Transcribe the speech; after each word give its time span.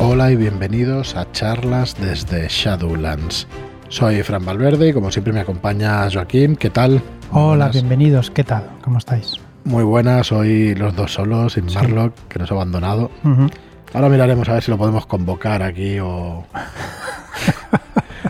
Hola 0.00 0.30
y 0.30 0.36
bienvenidos 0.36 1.16
a 1.16 1.30
charlas 1.32 1.96
desde 2.00 2.46
Shadowlands. 2.48 3.48
Soy 3.88 4.22
Fran 4.22 4.44
Valverde 4.44 4.88
y 4.90 4.92
como 4.92 5.10
siempre 5.10 5.32
me 5.32 5.40
acompaña 5.40 6.08
Joaquín. 6.10 6.56
¿Qué 6.56 6.70
tal? 6.70 7.02
Hola, 7.32 7.68
bienvenidos. 7.68 8.30
¿Qué 8.30 8.44
tal? 8.44 8.64
¿Cómo 8.82 8.98
estáis? 8.98 9.34
Muy 9.64 9.82
buenas, 9.82 10.30
hoy 10.30 10.74
los 10.74 10.94
dos 10.94 11.14
solos, 11.14 11.54
sin 11.54 11.66
Marlock, 11.66 12.14
que 12.28 12.38
nos 12.38 12.50
ha 12.50 12.54
abandonado. 12.54 13.10
Ahora 13.92 14.08
miraremos 14.08 14.48
a 14.48 14.54
ver 14.54 14.62
si 14.62 14.70
lo 14.70 14.78
podemos 14.78 15.06
convocar 15.06 15.62
aquí 15.62 15.98
o, 15.98 16.46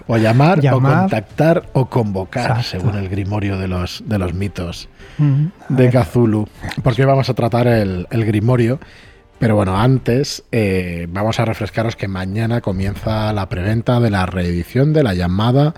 o 0.07 0.16
llamar, 0.16 0.61
o 0.73 0.80
contactar 0.80 1.64
o 1.75 1.87
convocar, 1.87 2.62
según 2.64 2.96
el 2.96 3.09
grimorio 3.09 3.59
de 3.59 3.69
los, 3.69 4.03
de 4.07 4.19
los 4.19 4.32
mitos 4.32 4.89
de 5.69 5.91
Cthulhu. 5.91 6.48
Porque 6.82 7.05
vamos 7.05 7.29
a 7.29 7.35
tratar 7.35 7.66
el, 7.66 8.07
el 8.11 8.25
grimorio. 8.25 8.80
Pero 9.39 9.55
bueno, 9.55 9.79
antes 9.79 10.43
eh, 10.50 11.07
vamos 11.11 11.38
a 11.38 11.45
refrescaros 11.45 11.95
que 11.95 12.09
mañana 12.09 12.61
comienza 12.61 13.33
la 13.33 13.48
preventa 13.48 14.01
de 14.01 14.10
la 14.10 14.27
reedición 14.27 14.92
de 14.92 15.05
la 15.05 15.15
llamada, 15.15 15.74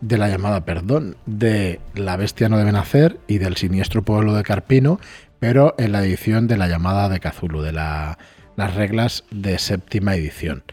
de 0.00 0.16
la 0.16 0.28
llamada, 0.28 0.64
perdón, 0.64 1.16
de 1.26 1.80
La 1.94 2.16
Bestia 2.16 2.48
no 2.48 2.56
debe 2.56 2.72
nacer 2.72 3.18
y 3.26 3.36
del 3.36 3.56
siniestro 3.56 4.02
pueblo 4.02 4.34
de 4.34 4.42
Carpino, 4.44 4.98
pero 5.40 5.74
en 5.76 5.92
la 5.92 6.02
edición 6.02 6.46
de 6.46 6.56
la 6.56 6.68
llamada 6.68 7.10
de 7.10 7.20
Cthulhu, 7.20 7.60
de 7.60 7.72
las 7.72 8.74
reglas 8.74 9.24
de 9.30 9.58
séptima 9.58 10.16
edición. 10.16 10.64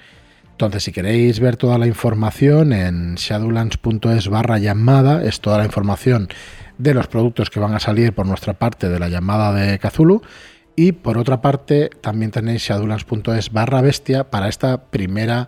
Entonces, 0.51 0.83
si 0.83 0.93
queréis 0.93 1.41
ver 1.41 1.57
toda 1.57 1.77
la 1.77 1.87
información 1.87 2.71
en 2.71 3.15
shadowlands.es 3.15 4.29
barra 4.29 4.59
llamada, 4.59 5.23
es 5.25 5.41
toda 5.41 5.57
la 5.57 5.65
información 5.65 6.29
de 6.77 6.93
los 6.93 7.07
productos 7.07 7.49
que 7.49 7.59
van 7.59 7.73
a 7.73 7.79
salir 7.81 8.13
por 8.13 8.25
nuestra 8.25 8.53
parte 8.53 8.87
de 8.87 8.99
la 8.99 9.09
llamada 9.09 9.51
de 9.51 9.77
Cthulhu 9.77 10.21
y 10.75 10.93
por 10.93 11.17
otra 11.17 11.41
parte, 11.41 11.89
también 12.01 12.31
tenéis 12.31 12.63
shadowlands.es 12.63 13.51
barra 13.51 13.81
bestia 13.81 14.29
para 14.29 14.47
esta 14.49 14.85
primera 14.89 15.47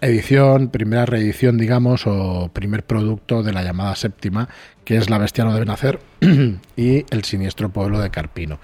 edición, 0.00 0.68
primera 0.68 1.06
reedición, 1.06 1.58
digamos, 1.58 2.06
o 2.06 2.50
primer 2.52 2.84
producto 2.84 3.42
de 3.42 3.52
la 3.52 3.62
llamada 3.62 3.94
séptima, 3.96 4.48
que 4.84 4.96
es 4.96 5.08
La 5.08 5.18
Bestia 5.18 5.44
no 5.44 5.54
debe 5.54 5.66
nacer 5.66 6.00
y 6.76 7.04
El 7.10 7.24
siniestro 7.24 7.70
pueblo 7.70 8.00
de 8.00 8.10
Carpino. 8.10 8.58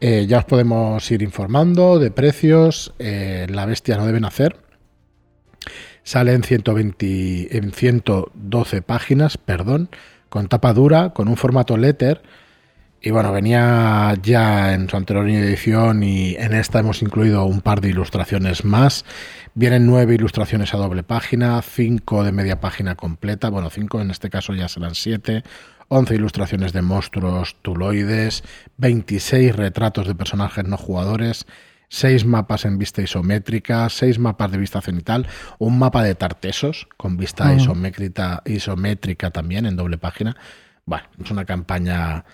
Eh, 0.00 0.26
ya 0.28 0.38
os 0.38 0.44
podemos 0.44 1.10
ir 1.10 1.22
informando 1.22 1.98
de 1.98 2.10
precios. 2.10 2.92
Eh, 2.98 3.46
la 3.48 3.64
Bestia 3.64 3.96
no 3.96 4.06
debe 4.06 4.20
nacer. 4.20 4.56
Sale 6.02 6.34
en, 6.34 6.42
120, 6.42 7.56
en 7.56 7.72
112 7.72 8.82
páginas, 8.82 9.38
perdón, 9.38 9.88
con 10.28 10.48
tapa 10.48 10.74
dura, 10.74 11.14
con 11.14 11.28
un 11.28 11.36
formato 11.36 11.78
letter 11.78 12.20
y 13.06 13.10
bueno, 13.10 13.32
venía 13.32 14.14
ya 14.22 14.72
en 14.72 14.88
su 14.88 14.96
anterior 14.96 15.28
edición 15.28 16.02
y 16.02 16.36
en 16.36 16.54
esta 16.54 16.78
hemos 16.78 17.02
incluido 17.02 17.44
un 17.44 17.60
par 17.60 17.82
de 17.82 17.90
ilustraciones 17.90 18.64
más. 18.64 19.04
Vienen 19.52 19.84
nueve 19.84 20.14
ilustraciones 20.14 20.72
a 20.72 20.78
doble 20.78 21.02
página, 21.02 21.60
cinco 21.60 22.24
de 22.24 22.32
media 22.32 22.60
página 22.60 22.94
completa, 22.94 23.50
bueno, 23.50 23.68
cinco 23.68 24.00
en 24.00 24.10
este 24.10 24.30
caso 24.30 24.54
ya 24.54 24.68
serán 24.68 24.94
siete, 24.94 25.42
once 25.88 26.14
ilustraciones 26.14 26.72
de 26.72 26.80
monstruos 26.80 27.56
tuloides, 27.60 28.42
26 28.78 29.54
retratos 29.54 30.06
de 30.06 30.14
personajes 30.14 30.64
no 30.64 30.78
jugadores, 30.78 31.44
seis 31.90 32.24
mapas 32.24 32.64
en 32.64 32.78
vista 32.78 33.02
isométrica, 33.02 33.86
seis 33.90 34.18
mapas 34.18 34.50
de 34.50 34.56
vista 34.56 34.80
cenital, 34.80 35.26
un 35.58 35.78
mapa 35.78 36.02
de 36.02 36.14
tartesos 36.14 36.88
con 36.96 37.18
vista 37.18 37.52
isométrica, 37.52 38.42
isométrica 38.46 39.30
también 39.30 39.66
en 39.66 39.76
doble 39.76 39.98
página. 39.98 40.38
Bueno, 40.86 41.06
es 41.22 41.30
una 41.30 41.44
campaña 41.44 42.24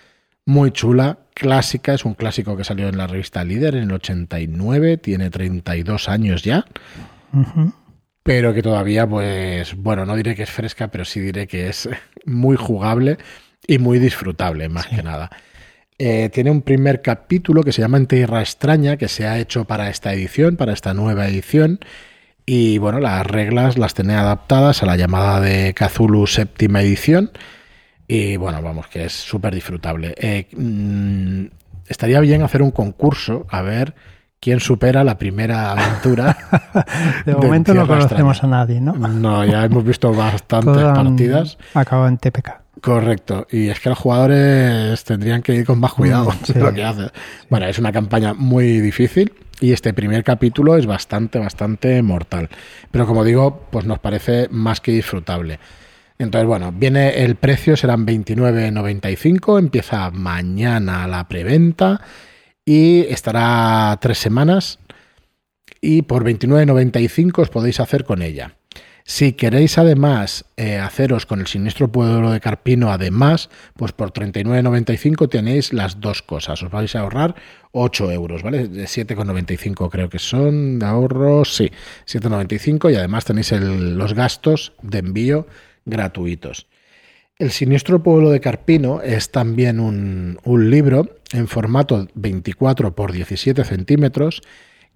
muy 0.45 0.71
chula, 0.71 1.19
clásica, 1.33 1.93
es 1.93 2.05
un 2.05 2.13
clásico 2.13 2.57
que 2.57 2.63
salió 2.63 2.87
en 2.87 2.97
la 2.97 3.07
revista 3.07 3.43
Líder 3.43 3.75
en 3.75 3.83
el 3.83 3.91
89, 3.93 4.97
tiene 4.97 5.29
32 5.29 6.09
años 6.09 6.43
ya, 6.43 6.65
pero 8.23 8.53
que 8.53 8.61
todavía, 8.61 9.07
pues, 9.07 9.75
bueno, 9.75 10.05
no 10.05 10.15
diré 10.15 10.35
que 10.35 10.43
es 10.43 10.49
fresca, 10.49 10.89
pero 10.89 11.05
sí 11.05 11.19
diré 11.19 11.47
que 11.47 11.69
es 11.69 11.89
muy 12.25 12.57
jugable 12.57 13.17
y 13.67 13.77
muy 13.77 13.99
disfrutable, 13.99 14.69
más 14.69 14.87
que 14.87 15.03
nada. 15.03 15.29
Eh, 15.97 16.29
tiene 16.33 16.49
un 16.49 16.63
primer 16.63 17.03
capítulo 17.03 17.61
que 17.63 17.71
se 17.71 17.81
llama 17.81 17.97
En 17.97 18.07
Tierra 18.07 18.41
Extraña, 18.41 18.97
que 18.97 19.07
se 19.07 19.27
ha 19.27 19.37
hecho 19.37 19.65
para 19.65 19.89
esta 19.89 20.11
edición, 20.13 20.57
para 20.57 20.73
esta 20.73 20.95
nueva 20.95 21.27
edición. 21.27 21.79
Y 22.43 22.79
bueno, 22.79 22.99
las 22.99 23.25
reglas 23.25 23.77
las 23.77 23.93
tiene 23.93 24.15
adaptadas 24.15 24.81
a 24.81 24.87
la 24.87 24.95
llamada 24.95 25.39
de 25.39 25.75
Cthulhu 25.75 26.25
séptima 26.25 26.81
edición 26.81 27.31
y 28.11 28.35
bueno, 28.35 28.61
vamos, 28.61 28.87
que 28.87 29.05
es 29.05 29.13
súper 29.13 29.55
disfrutable. 29.55 30.13
Eh, 30.17 30.45
mm, 30.53 31.45
estaría 31.87 32.19
bien 32.19 32.41
hacer 32.41 32.61
un 32.61 32.71
concurso 32.71 33.45
a 33.49 33.61
ver 33.61 33.95
quién 34.41 34.59
supera 34.59 35.05
la 35.05 35.17
primera 35.17 35.71
aventura. 35.71 36.35
de 37.25 37.33
momento 37.35 37.73
no 37.73 37.87
conocemos 37.87 38.43
a 38.43 38.47
nadie, 38.47 38.81
¿no? 38.81 38.91
No, 38.93 39.45
ya 39.45 39.63
hemos 39.63 39.85
visto 39.85 40.13
bastantes 40.13 40.83
partidas. 40.83 41.57
Acaba 41.73 42.09
en 42.09 42.17
TPK. 42.17 42.59
Correcto, 42.81 43.47
y 43.49 43.69
es 43.69 43.79
que 43.79 43.87
los 43.87 43.97
jugadores 43.97 45.01
tendrían 45.05 45.41
que 45.41 45.55
ir 45.55 45.65
con 45.65 45.79
más 45.79 45.93
cuidado 45.93 46.31
mm, 46.31 46.59
lo 46.59 46.73
que 46.73 46.83
hacen. 46.83 47.11
Bueno, 47.49 47.67
es 47.67 47.79
una 47.79 47.93
campaña 47.93 48.33
muy 48.33 48.81
difícil 48.81 49.31
y 49.61 49.71
este 49.71 49.93
primer 49.93 50.25
capítulo 50.25 50.75
es 50.75 50.85
bastante, 50.85 51.39
bastante 51.39 52.01
mortal. 52.01 52.49
Pero 52.91 53.07
como 53.07 53.23
digo, 53.23 53.67
pues 53.71 53.85
nos 53.85 53.99
parece 53.99 54.49
más 54.51 54.81
que 54.81 54.91
disfrutable. 54.91 55.59
Entonces, 56.21 56.47
bueno, 56.47 56.71
viene 56.71 57.23
el 57.23 57.35
precio, 57.35 57.75
serán 57.75 58.05
29.95, 58.05 59.57
empieza 59.57 60.11
mañana 60.11 61.07
la 61.07 61.27
preventa 61.27 62.01
y 62.63 63.01
estará 63.09 63.97
tres 63.99 64.19
semanas 64.19 64.77
y 65.81 66.03
por 66.03 66.23
29.95 66.23 67.39
os 67.39 67.49
podéis 67.49 67.79
hacer 67.79 68.05
con 68.05 68.21
ella. 68.21 68.55
Si 69.03 69.33
queréis 69.33 69.79
además 69.79 70.45
eh, 70.57 70.77
haceros 70.77 71.25
con 71.25 71.39
el 71.39 71.47
siniestro 71.47 71.91
pueblo 71.91 72.29
de 72.29 72.39
Carpino, 72.39 72.91
además, 72.91 73.49
pues 73.75 73.91
por 73.91 74.13
39,95 74.13 75.27
tenéis 75.27 75.73
las 75.73 75.99
dos 75.99 76.21
cosas. 76.21 76.61
Os 76.61 76.69
vais 76.69 76.95
a 76.95 76.99
ahorrar 76.99 77.33
8 77.71 78.11
euros, 78.11 78.43
¿vale? 78.43 78.67
De 78.67 78.83
7,95 78.83 79.89
creo 79.89 80.07
que 80.07 80.19
son 80.19 80.77
de 80.77 80.85
ahorro, 80.85 81.45
sí, 81.45 81.71
7,95 82.05 82.93
y 82.93 82.95
además 82.95 83.25
tenéis 83.25 83.51
los 83.53 84.13
gastos 84.13 84.73
de 84.83 84.99
envío 84.99 85.47
gratuitos. 85.85 86.67
El 87.41 87.49
siniestro 87.49 88.03
pueblo 88.03 88.29
de 88.29 88.39
Carpino 88.39 89.01
es 89.01 89.31
también 89.31 89.79
un, 89.79 90.37
libro 90.69 91.17
en 91.33 91.47
formato 91.47 92.07
24 92.13 92.93
por 92.93 93.11
17 93.11 93.63
centímetros 93.63 94.43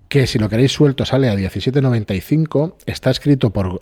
que 0.09 0.27
si 0.27 0.37
lo 0.37 0.47
queréis 0.47 0.71
suelto 0.71 1.05
sale 1.05 1.27
a 1.29 1.35
17,95. 1.35 2.75
Está 2.85 3.09
escrito 3.09 3.49
por, 3.49 3.81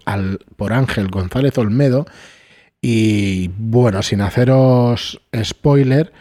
por 0.55 0.71
Ángel 0.71 1.09
González 1.09 1.57
Olmedo 1.57 2.05
y 2.81 3.49
bueno, 3.57 4.01
sin 4.01 4.21
haceros 4.21 5.21
spoiler, 5.43 6.13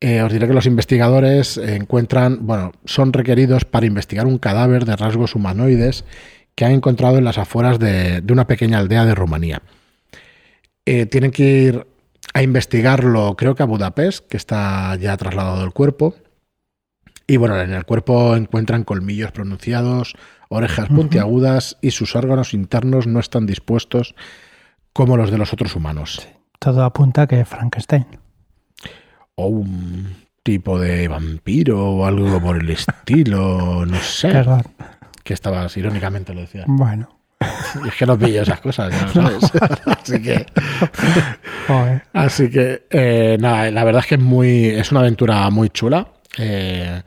eh, 0.00 0.22
os 0.22 0.32
diré 0.32 0.46
que 0.46 0.54
los 0.54 0.64
investigadores 0.64 1.58
encuentran, 1.58 2.46
bueno, 2.46 2.72
son 2.86 3.12
requeridos 3.12 3.66
para 3.66 3.84
investigar 3.84 4.26
un 4.26 4.38
cadáver 4.38 4.86
de 4.86 4.96
rasgos 4.96 5.34
humanoides 5.34 6.06
que 6.54 6.64
han 6.64 6.72
encontrado 6.72 7.18
en 7.18 7.24
las 7.24 7.36
afueras 7.36 7.78
de 7.78 8.24
una 8.30 8.46
pequeña 8.46 8.78
aldea 8.78 9.04
de 9.04 9.14
Rumanía. 9.14 9.60
Eh, 10.86 11.06
tienen 11.06 11.30
que 11.30 11.42
ir 11.44 11.86
a 12.34 12.42
investigarlo, 12.42 13.36
creo 13.36 13.54
que 13.54 13.62
a 13.62 13.66
Budapest, 13.66 14.26
que 14.28 14.36
está 14.36 14.94
ya 14.96 15.16
trasladado 15.16 15.64
el 15.64 15.72
cuerpo. 15.72 16.14
Y 17.26 17.36
bueno, 17.38 17.58
en 17.60 17.72
el 17.72 17.84
cuerpo 17.84 18.36
encuentran 18.36 18.84
colmillos 18.84 19.32
pronunciados, 19.32 20.14
orejas 20.48 20.88
puntiagudas 20.88 21.78
y 21.80 21.92
sus 21.92 22.16
órganos 22.16 22.52
internos 22.52 23.06
no 23.06 23.18
están 23.18 23.46
dispuestos 23.46 24.14
como 24.92 25.16
los 25.16 25.30
de 25.30 25.38
los 25.38 25.52
otros 25.52 25.74
humanos. 25.74 26.28
todo 26.58 26.84
apunta 26.84 27.26
que 27.26 27.44
Frankenstein. 27.44 28.06
O 29.36 29.46
un 29.46 30.14
tipo 30.42 30.78
de 30.78 31.08
vampiro 31.08 31.82
o 31.82 32.04
algo 32.04 32.40
por 32.40 32.60
el 32.60 32.70
estilo, 32.70 33.86
no 33.86 33.98
sé. 34.00 34.28
Perdón. 34.30 34.62
Que 35.22 35.32
estabas, 35.34 35.76
irónicamente 35.76 36.34
lo 36.34 36.42
decía. 36.42 36.64
Bueno. 36.66 37.08
es 37.86 37.94
que 37.94 38.06
no 38.06 38.18
pillo 38.18 38.42
esas 38.42 38.60
cosas, 38.60 38.92
ya 38.92 39.08
sabes. 39.08 39.50
así 39.86 40.22
que. 40.22 40.46
Así 42.12 42.50
que, 42.50 42.86
eh, 42.90 43.38
nada, 43.40 43.70
la 43.70 43.84
verdad 43.84 44.00
es 44.00 44.06
que 44.06 44.14
es 44.16 44.20
muy. 44.20 44.66
Es 44.66 44.90
una 44.90 45.00
aventura 45.00 45.48
muy 45.50 45.70
chula. 45.70 46.08
Eh, 46.36 47.02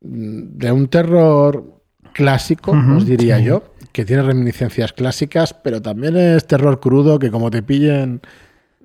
de 0.00 0.72
un 0.72 0.88
terror 0.88 1.80
clásico, 2.12 2.72
os 2.72 3.06
diría 3.06 3.38
yo, 3.38 3.74
que 3.92 4.04
tiene 4.04 4.22
reminiscencias 4.22 4.92
clásicas, 4.92 5.54
pero 5.54 5.80
también 5.80 6.16
es 6.16 6.46
terror 6.46 6.80
crudo 6.80 7.18
que, 7.18 7.30
como 7.30 7.50
te 7.50 7.62
pillen 7.62 8.20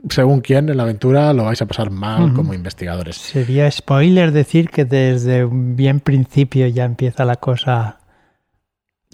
según 0.09 0.41
quién 0.41 0.69
en 0.69 0.77
la 0.77 0.83
aventura 0.83 1.33
lo 1.33 1.45
vais 1.45 1.61
a 1.61 1.65
pasar 1.65 1.89
mal 1.89 2.33
como 2.33 2.53
investigadores. 2.53 3.17
Sería 3.17 3.69
spoiler 3.69 4.31
decir 4.31 4.69
que 4.69 4.85
desde 4.85 5.43
un 5.43 5.75
bien 5.75 5.99
principio 5.99 6.67
ya 6.67 6.85
empieza 6.85 7.25
la 7.25 7.35
cosa 7.35 7.98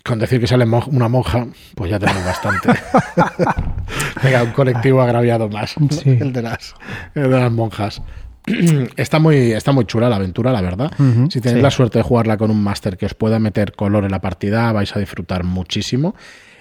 con 0.06 0.20
decir 0.20 0.40
que 0.40 0.46
sale 0.46 0.66
una 0.66 1.10
monja, 1.10 1.48
pues 1.74 1.90
ya 1.90 1.98
tenemos 1.98 2.24
bastante. 2.24 2.70
Venga, 4.24 4.44
un 4.44 4.52
colectivo 4.52 5.02
agraviado 5.02 5.50
más, 5.50 5.76
el, 6.06 6.32
de 6.32 6.42
las, 6.44 6.76
el 7.16 7.24
de 7.24 7.40
las 7.40 7.52
monjas. 7.52 8.02
está 8.98 9.18
muy, 9.18 9.54
está 9.54 9.72
muy 9.72 9.86
chula 9.86 10.08
la 10.08 10.18
aventura, 10.18 10.52
la 10.52 10.62
verdad. 10.62 10.92
si 11.30 11.42
tenéis 11.42 11.64
la 11.64 11.72
suerte 11.72 11.98
de 11.98 12.04
jugarla 12.04 12.38
con 12.38 12.52
un 12.52 12.64
máster 12.64 12.98
que 12.98 13.08
os 13.08 13.16
pueda 13.16 13.40
meter 13.40 13.74
color 13.74 14.06
en 14.06 14.12
la 14.12 14.22
partida, 14.22 14.72
vais 14.72 14.96
a 14.96 15.00
disfrutar 15.00 15.44
muchísimo. 15.44 16.14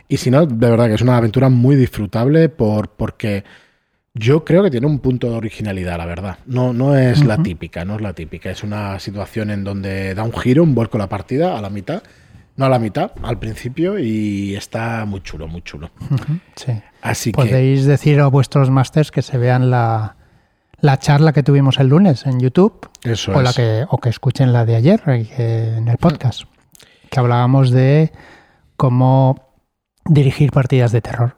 Y 0.08 0.16
si 0.16 0.30
no, 0.30 0.46
de 0.46 0.70
verdad 0.70 0.86
que 0.86 0.94
es 0.94 1.02
una 1.02 1.18
aventura 1.18 1.50
muy 1.50 1.76
disfrutable 1.76 2.48
por, 2.48 2.90
porque 2.90 3.44
yo 4.14 4.42
creo 4.44 4.62
que 4.62 4.70
tiene 4.70 4.86
un 4.86 5.00
punto 5.00 5.28
de 5.28 5.36
originalidad, 5.36 5.98
la 5.98 6.06
verdad. 6.06 6.38
No, 6.46 6.72
no 6.72 6.96
es 6.96 7.22
la 7.22 7.42
típica, 7.42 7.84
no 7.84 7.96
es 7.96 8.00
la 8.00 8.14
típica. 8.14 8.50
Es 8.50 8.62
una 8.62 8.98
situación 9.00 9.50
en 9.50 9.64
donde 9.64 10.14
da 10.14 10.22
un 10.22 10.32
giro, 10.32 10.62
un 10.62 10.74
vuelco 10.74 10.96
la 10.96 11.10
partida 11.10 11.58
a 11.58 11.60
la 11.60 11.68
mitad. 11.68 12.02
No 12.56 12.66
a 12.66 12.68
la 12.68 12.78
mitad, 12.78 13.12
al 13.22 13.38
principio, 13.38 13.98
y 13.98 14.54
está 14.54 15.04
muy 15.06 15.22
chulo, 15.22 15.48
muy 15.48 15.62
chulo. 15.62 15.90
Sí. 16.54 16.72
Así 17.02 17.32
Podéis 17.32 17.84
decir 17.84 18.20
a 18.20 18.28
vuestros 18.28 18.70
másters 18.70 19.10
que 19.10 19.22
se 19.22 19.38
vean 19.38 19.70
la, 19.70 20.16
la 20.80 20.98
charla 20.98 21.32
que 21.32 21.42
tuvimos 21.42 21.78
el 21.80 21.88
lunes 21.88 22.26
en 22.26 22.38
YouTube. 22.38 22.88
Eso 23.02 23.32
o, 23.32 23.42
la 23.42 23.52
que, 23.52 23.84
o 23.88 23.98
que 23.98 24.08
escuchen 24.08 24.52
la 24.52 24.64
de 24.64 24.76
ayer 24.76 25.02
eh, 25.06 25.74
en 25.78 25.88
el 25.88 25.96
podcast. 25.98 26.42
Que 27.10 27.18
hablábamos 27.18 27.70
de 27.70 28.12
cómo 28.76 29.52
dirigir 30.06 30.52
partidas 30.52 30.92
de 30.92 31.00
terror. 31.00 31.34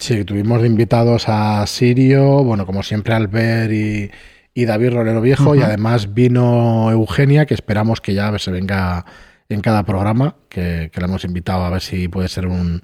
Sí, 0.00 0.24
tuvimos 0.24 0.60
de 0.62 0.68
invitados 0.68 1.28
a 1.28 1.66
Sirio, 1.66 2.44
bueno, 2.44 2.66
como 2.66 2.82
siempre 2.82 3.14
Albert 3.14 3.72
y, 3.72 4.10
y 4.54 4.64
David 4.64 4.94
Rolero 4.94 5.20
Viejo, 5.20 5.54
y 5.54 5.62
además 5.62 6.14
vino 6.14 6.90
Eugenia, 6.90 7.46
que 7.46 7.54
esperamos 7.54 8.00
que 8.00 8.14
ya 8.14 8.36
se 8.38 8.50
venga 8.50 9.04
en 9.48 9.60
cada 9.60 9.84
programa, 9.84 10.36
que, 10.48 10.90
que 10.92 11.00
la 11.00 11.06
hemos 11.06 11.24
invitado 11.24 11.64
a 11.64 11.70
ver 11.70 11.80
si 11.80 12.08
puede 12.08 12.28
ser 12.28 12.46
un, 12.46 12.82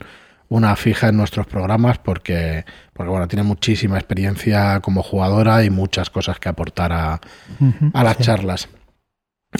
una 0.48 0.76
fija 0.76 1.08
en 1.08 1.16
nuestros 1.16 1.46
programas, 1.46 1.98
porque, 1.98 2.64
porque 2.92 3.10
bueno, 3.10 3.28
tiene 3.28 3.42
muchísima 3.42 3.98
experiencia 3.98 4.80
como 4.80 5.02
jugadora 5.02 5.64
y 5.64 5.70
muchas 5.70 6.10
cosas 6.10 6.38
que 6.38 6.48
aportar 6.48 6.92
a, 6.92 7.20
a 7.92 8.04
las 8.04 8.18
charlas. 8.18 8.68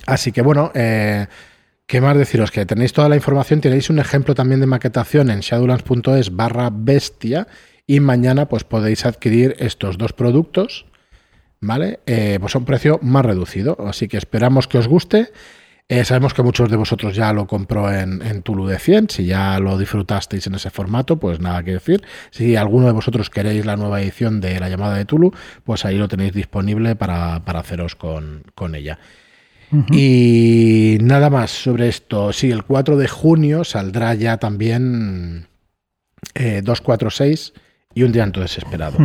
Así 0.07 0.33
que 0.33 0.43
bueno, 0.43 0.73
eh, 0.75 1.27
¿Qué 1.87 2.01
más 2.01 2.17
deciros? 2.17 2.51
Que 2.51 2.65
tenéis 2.65 2.95
toda 2.95 3.11
la 3.11 3.17
información, 3.17 3.61
tenéis 3.61 3.91
un 3.91 3.99
ejemplo 3.99 4.35
también 4.35 4.61
de 4.61 4.67
maquetación 4.67 5.31
en 5.31 5.41
shadowlands.es 5.41 6.35
barra 6.35 6.71
bestia 6.73 7.47
y 7.87 8.01
mañana 8.01 8.49
pues 8.49 8.65
podéis 8.65 9.05
adquirir 9.05 9.55
estos 9.59 9.99
dos 9.99 10.15
productos, 10.15 10.87
¿vale? 11.61 12.01
Eh, 12.07 12.39
pues 12.41 12.55
a 12.55 12.59
un 12.59 12.65
precio 12.65 12.99
más 13.03 13.27
reducido, 13.27 13.77
así 13.87 14.09
que 14.09 14.17
esperamos 14.17 14.67
que 14.67 14.79
os 14.79 14.89
guste. 14.89 15.31
Eh, 15.87 16.05
sabemos 16.05 16.33
que 16.33 16.43
muchos 16.43 16.71
de 16.71 16.77
vosotros 16.77 17.15
ya 17.15 17.33
lo 17.35 17.47
compró 17.47 17.93
en, 17.93 18.23
en, 18.23 18.41
Tulu 18.43 18.67
de 18.67 18.79
100, 18.79 19.11
si 19.11 19.27
ya 19.27 19.59
lo 19.59 19.77
disfrutasteis 19.77 20.47
en 20.47 20.55
ese 20.55 20.71
formato, 20.71 21.21
pues 21.21 21.41
nada 21.41 21.63
que 21.63 21.73
decir. 21.73 22.03
Si 22.31 22.57
alguno 22.57 22.87
de 22.87 22.93
vosotros 22.93 23.29
queréis 23.29 23.67
la 23.67 23.77
nueva 23.77 24.01
edición 24.01 24.41
de 24.41 24.59
la 24.59 24.71
llamada 24.71 24.97
de 24.97 25.05
Tulu, 25.05 25.33
pues 25.63 25.85
ahí 25.85 25.99
lo 25.99 26.09
tenéis 26.09 26.33
disponible 26.33 26.97
para, 26.97 27.45
para 27.45 27.61
haceros 27.61 27.97
con, 27.97 28.45
con 28.55 28.75
ella. 28.75 28.99
Y 29.91 30.99
nada 31.01 31.31
más 31.31 31.51
sobre 31.51 31.89
esto. 31.89 32.33
Sí, 32.33 32.51
el 32.51 32.65
4 32.65 32.97
de 32.97 33.09
junio 33.09 33.65
saldrá 33.65 34.15
ya 34.15 34.37
también 34.37 35.49
246 36.35 37.53
eh, 37.55 37.61
y 37.95 38.03
un 38.05 38.13
llanto 38.13 38.41
desesperado. 38.41 38.99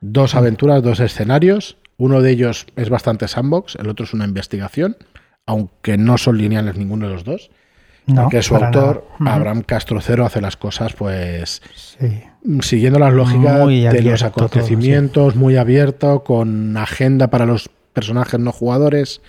Dos 0.00 0.34
aventuras, 0.34 0.82
dos 0.82 1.00
escenarios. 1.00 1.76
Uno 1.98 2.22
de 2.22 2.30
ellos 2.30 2.66
es 2.76 2.88
bastante 2.88 3.28
sandbox, 3.28 3.76
el 3.76 3.88
otro 3.90 4.06
es 4.06 4.14
una 4.14 4.24
investigación, 4.24 4.96
aunque 5.50 5.98
no 5.98 6.16
son 6.16 6.38
lineales 6.38 6.76
ninguno 6.76 7.08
de 7.08 7.14
los 7.14 7.24
dos. 7.24 7.50
porque 8.06 8.42
su 8.42 8.56
autor, 8.56 9.06
Abraham 9.18 9.62
Castrocero, 9.62 10.24
hace 10.24 10.40
las 10.40 10.56
cosas 10.56 10.92
pues 10.94 11.60
siguiendo 12.60 12.98
las 12.98 13.12
lógicas 13.12 13.66
de 13.66 14.02
los 14.02 14.22
acontecimientos, 14.22 15.36
muy 15.36 15.56
abierto, 15.56 16.22
con 16.24 16.76
agenda 16.76 17.28
para 17.28 17.46
los 17.46 17.68
personajes 17.92 18.38
no 18.38 18.52
jugadores 18.52 19.20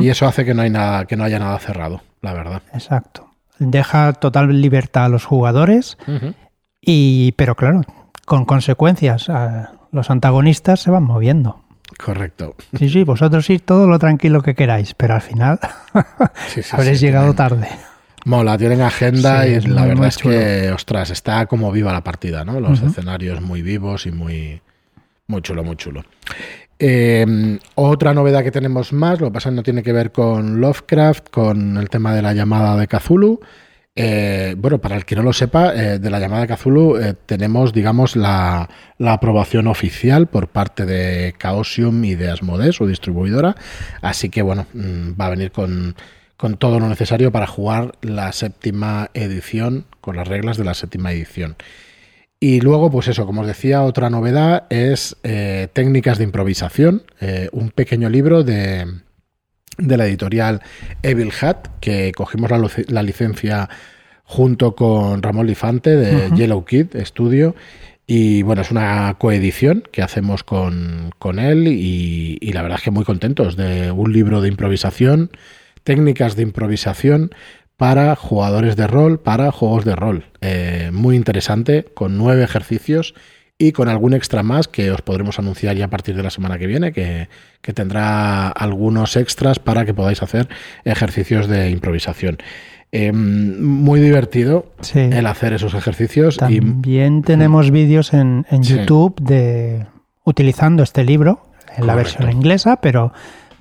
y 0.00 0.08
eso 0.08 0.26
hace 0.26 0.44
que 0.44 0.54
no, 0.54 0.62
hay 0.62 0.70
nada, 0.70 1.04
que 1.06 1.16
no 1.16 1.24
haya 1.24 1.38
nada 1.38 1.58
cerrado, 1.58 2.02
la 2.20 2.32
verdad. 2.32 2.62
Exacto. 2.72 3.28
Deja 3.58 4.12
total 4.12 4.60
libertad 4.60 5.04
a 5.04 5.08
los 5.08 5.24
jugadores, 5.24 5.96
y, 6.80 7.32
pero 7.32 7.54
claro, 7.54 7.82
con 8.24 8.44
consecuencias. 8.44 9.30
Los 9.92 10.10
antagonistas 10.10 10.80
se 10.80 10.90
van 10.90 11.04
moviendo. 11.04 11.63
Correcto. 11.98 12.56
Sí, 12.78 12.88
sí, 12.88 13.04
vosotros 13.04 13.46
sí, 13.46 13.58
todo 13.58 13.86
lo 13.86 13.98
tranquilo 13.98 14.42
que 14.42 14.54
queráis, 14.54 14.94
pero 14.94 15.14
al 15.14 15.22
final 15.22 15.58
habréis 16.72 17.00
llegado 17.00 17.34
tarde. 17.34 17.68
Mola, 18.24 18.56
tienen 18.56 18.80
agenda 18.80 19.46
y 19.46 19.60
la 19.60 19.84
verdad 19.84 20.06
es 20.06 20.16
que, 20.16 20.70
ostras, 20.72 21.10
está 21.10 21.44
como 21.44 21.70
viva 21.70 21.92
la 21.92 22.02
partida, 22.02 22.42
¿no? 22.42 22.58
Los 22.58 22.80
escenarios 22.80 23.42
muy 23.42 23.60
vivos 23.60 24.06
y 24.06 24.12
muy, 24.12 24.62
muy 25.26 25.42
chulo, 25.42 25.62
muy 25.62 25.76
chulo. 25.76 26.04
Eh, 26.78 27.58
otra 27.74 28.14
novedad 28.14 28.42
que 28.42 28.50
tenemos 28.50 28.94
más, 28.94 29.20
lo 29.20 29.26
que 29.28 29.34
pasa 29.34 29.50
no 29.50 29.62
tiene 29.62 29.82
que 29.82 29.92
ver 29.92 30.10
con 30.10 30.58
Lovecraft, 30.58 31.28
con 31.28 31.76
el 31.76 31.90
tema 31.90 32.14
de 32.14 32.22
la 32.22 32.32
llamada 32.32 32.76
de 32.76 32.88
Cthulhu. 32.88 33.40
Eh, 33.96 34.54
bueno, 34.58 34.80
para 34.80 34.96
el 34.96 35.04
que 35.04 35.14
no 35.14 35.22
lo 35.22 35.32
sepa, 35.32 35.72
eh, 35.74 35.98
de 35.98 36.10
la 36.10 36.18
llamada 36.18 36.46
de 36.46 36.54
Cthulhu 36.54 36.98
tenemos, 37.26 37.72
digamos, 37.72 38.16
la, 38.16 38.68
aprobación 38.98 39.66
oficial 39.68 40.26
por 40.26 40.48
parte 40.48 40.84
de 40.84 41.34
Chaosium 41.38 42.04
y 42.04 42.14
de 42.14 42.30
Asmodeus, 42.30 42.76
su 42.76 42.86
distribuidora. 42.86 43.54
Así 44.02 44.30
que, 44.30 44.42
bueno, 44.42 44.66
mm, 44.74 45.12
va 45.20 45.26
a 45.26 45.30
venir 45.30 45.52
con, 45.52 45.94
con 46.36 46.56
todo 46.56 46.80
lo 46.80 46.88
necesario 46.88 47.32
para 47.32 47.46
jugar 47.46 47.92
la 48.02 48.32
séptima 48.32 49.10
edición, 49.14 49.86
con 50.00 50.16
las 50.16 50.28
reglas 50.28 50.56
de 50.56 50.64
la 50.64 50.74
séptima 50.74 51.12
edición. 51.12 51.56
Y 52.40 52.60
luego, 52.60 52.90
pues 52.90 53.08
eso, 53.08 53.24
como 53.24 53.40
os 53.40 53.46
decía, 53.46 53.82
otra 53.82 54.10
novedad 54.10 54.64
es 54.68 55.16
eh, 55.22 55.68
Técnicas 55.72 56.18
de 56.18 56.24
improvisación, 56.24 57.04
eh, 57.20 57.48
un 57.52 57.70
pequeño 57.70 58.10
libro 58.10 58.42
de, 58.42 58.84
de, 59.78 59.96
la 59.96 60.06
editorial 60.06 60.62
Evil 61.02 61.32
Hat, 61.40 61.68
que 61.80 62.12
cogimos 62.12 62.50
la, 62.50 63.02
licencia 63.02 63.68
junto 64.24 64.74
con 64.74 65.22
Ramón 65.22 65.46
Lifante 65.46 65.96
de 65.96 66.30
Yellow 66.36 66.64
Kid 66.64 66.88
Studio. 67.04 67.54
Y 68.06 68.42
bueno, 68.42 68.62
es 68.62 68.70
una 68.70 69.14
coedición 69.18 69.84
que 69.90 70.02
hacemos 70.02 70.44
con, 70.44 71.10
con 71.18 71.38
él 71.38 71.68
y, 71.68 72.38
y, 72.40 72.52
la 72.52 72.60
verdad 72.60 72.78
es 72.78 72.84
que 72.84 72.90
muy 72.90 73.04
contentos 73.04 73.56
de 73.56 73.90
un 73.90 74.12
libro 74.12 74.42
de 74.42 74.48
improvisación, 74.48 75.30
técnicas 75.84 76.36
de 76.36 76.42
improvisación 76.42 77.30
para 77.76 78.14
jugadores 78.14 78.76
de 78.76 78.86
rol, 78.86 79.20
para 79.20 79.50
juegos 79.50 79.84
de 79.84 79.96
rol. 79.96 80.26
Eh, 80.40 80.90
muy 80.92 81.16
interesante, 81.16 81.84
con 81.94 82.16
nueve 82.16 82.44
ejercicios 82.44 83.14
y 83.58 83.72
con 83.72 83.88
algún 83.88 84.14
extra 84.14 84.42
más 84.42 84.68
que 84.68 84.90
os 84.90 85.02
podremos 85.02 85.38
anunciar 85.38 85.76
ya 85.76 85.84
a 85.84 85.90
partir 85.90 86.16
de 86.16 86.22
la 86.22 86.30
semana 86.30 86.58
que 86.58 86.66
viene, 86.66 86.92
que, 86.92 87.28
tendrá 87.72 88.48
algunos 88.48 89.16
extras 89.16 89.58
para 89.58 89.84
que 89.84 89.94
podáis 89.94 90.22
hacer 90.22 90.48
ejercicios 90.84 91.46
de 91.48 91.70
improvisación. 91.70 92.38
Eh, 92.92 93.12
muy 93.12 94.00
divertido 94.00 94.66
el 94.94 95.26
hacer 95.26 95.52
esos 95.52 95.74
ejercicios. 95.74 96.36
También 96.36 97.22
tenemos 97.22 97.70
vídeos 97.70 98.12
en, 98.12 98.44
YouTube 98.62 99.20
de 99.20 99.86
utilizando 100.24 100.82
este 100.82 101.04
libro 101.04 101.46
en 101.76 101.86
la 101.86 101.94
versión 101.96 102.30
inglesa, 102.30 102.76
pero 102.80 103.12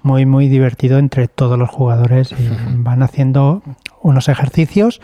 muy 0.04 0.26
muy 0.26 0.50
divertido 0.50 1.00
entre 1.00 1.28
todos 1.28 1.58
los 1.58 1.70
jugadores 1.70 2.32
y 2.32 2.50
van 2.76 3.02
haciendo 3.02 3.64
unos 4.02 4.28
ejercicios 4.28 5.02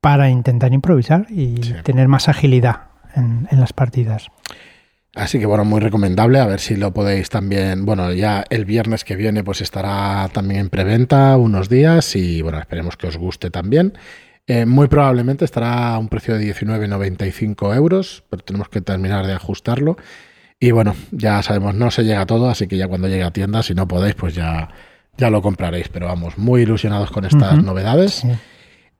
para 0.00 0.30
intentar 0.30 0.72
improvisar 0.72 1.26
y 1.28 1.56
tener 1.82 2.08
más 2.08 2.28
agilidad 2.28 2.93
en, 3.14 3.48
las 3.50 3.72
partidas. 3.72 4.28
Así 5.14 5.38
que 5.38 5.46
bueno, 5.46 5.64
muy 5.64 5.80
recomendable, 5.80 6.40
a 6.40 6.46
ver 6.46 6.58
si 6.58 6.74
lo 6.74 6.92
podéis 6.92 7.30
también, 7.30 7.84
bueno, 7.86 8.12
ya 8.12 8.44
el 8.50 8.64
viernes 8.64 9.04
que 9.04 9.14
viene 9.14 9.44
pues 9.44 9.60
estará 9.60 10.28
también 10.32 10.60
en 10.60 10.70
preventa 10.70 11.36
unos 11.36 11.68
días 11.68 12.16
y 12.16 12.42
bueno, 12.42 12.58
esperemos 12.58 12.96
que 12.96 13.06
os 13.06 13.16
guste 13.16 13.50
también. 13.50 13.94
Eh, 14.46 14.66
muy 14.66 14.88
probablemente 14.88 15.44
estará 15.44 15.94
a 15.94 15.98
un 15.98 16.08
precio 16.08 16.36
de 16.36 16.52
19,95 16.52 17.76
euros, 17.76 18.24
pero 18.28 18.42
tenemos 18.42 18.68
que 18.68 18.80
terminar 18.80 19.26
de 19.26 19.32
ajustarlo. 19.32 19.96
Y 20.58 20.72
bueno, 20.72 20.94
ya 21.12 21.42
sabemos, 21.42 21.74
no 21.74 21.90
se 21.90 22.04
llega 22.04 22.22
a 22.22 22.26
todo, 22.26 22.50
así 22.50 22.66
que 22.66 22.76
ya 22.76 22.88
cuando 22.88 23.08
llegue 23.08 23.22
a 23.22 23.30
tienda, 23.30 23.62
si 23.62 23.74
no 23.74 23.86
podéis, 23.86 24.14
pues 24.16 24.34
ya 24.34 24.68
ya 25.16 25.30
lo 25.30 25.42
compraréis. 25.42 25.88
Pero 25.88 26.06
vamos, 26.06 26.38
muy 26.38 26.62
ilusionados 26.62 27.10
con 27.10 27.24
estas 27.24 27.62
novedades. 27.62 28.24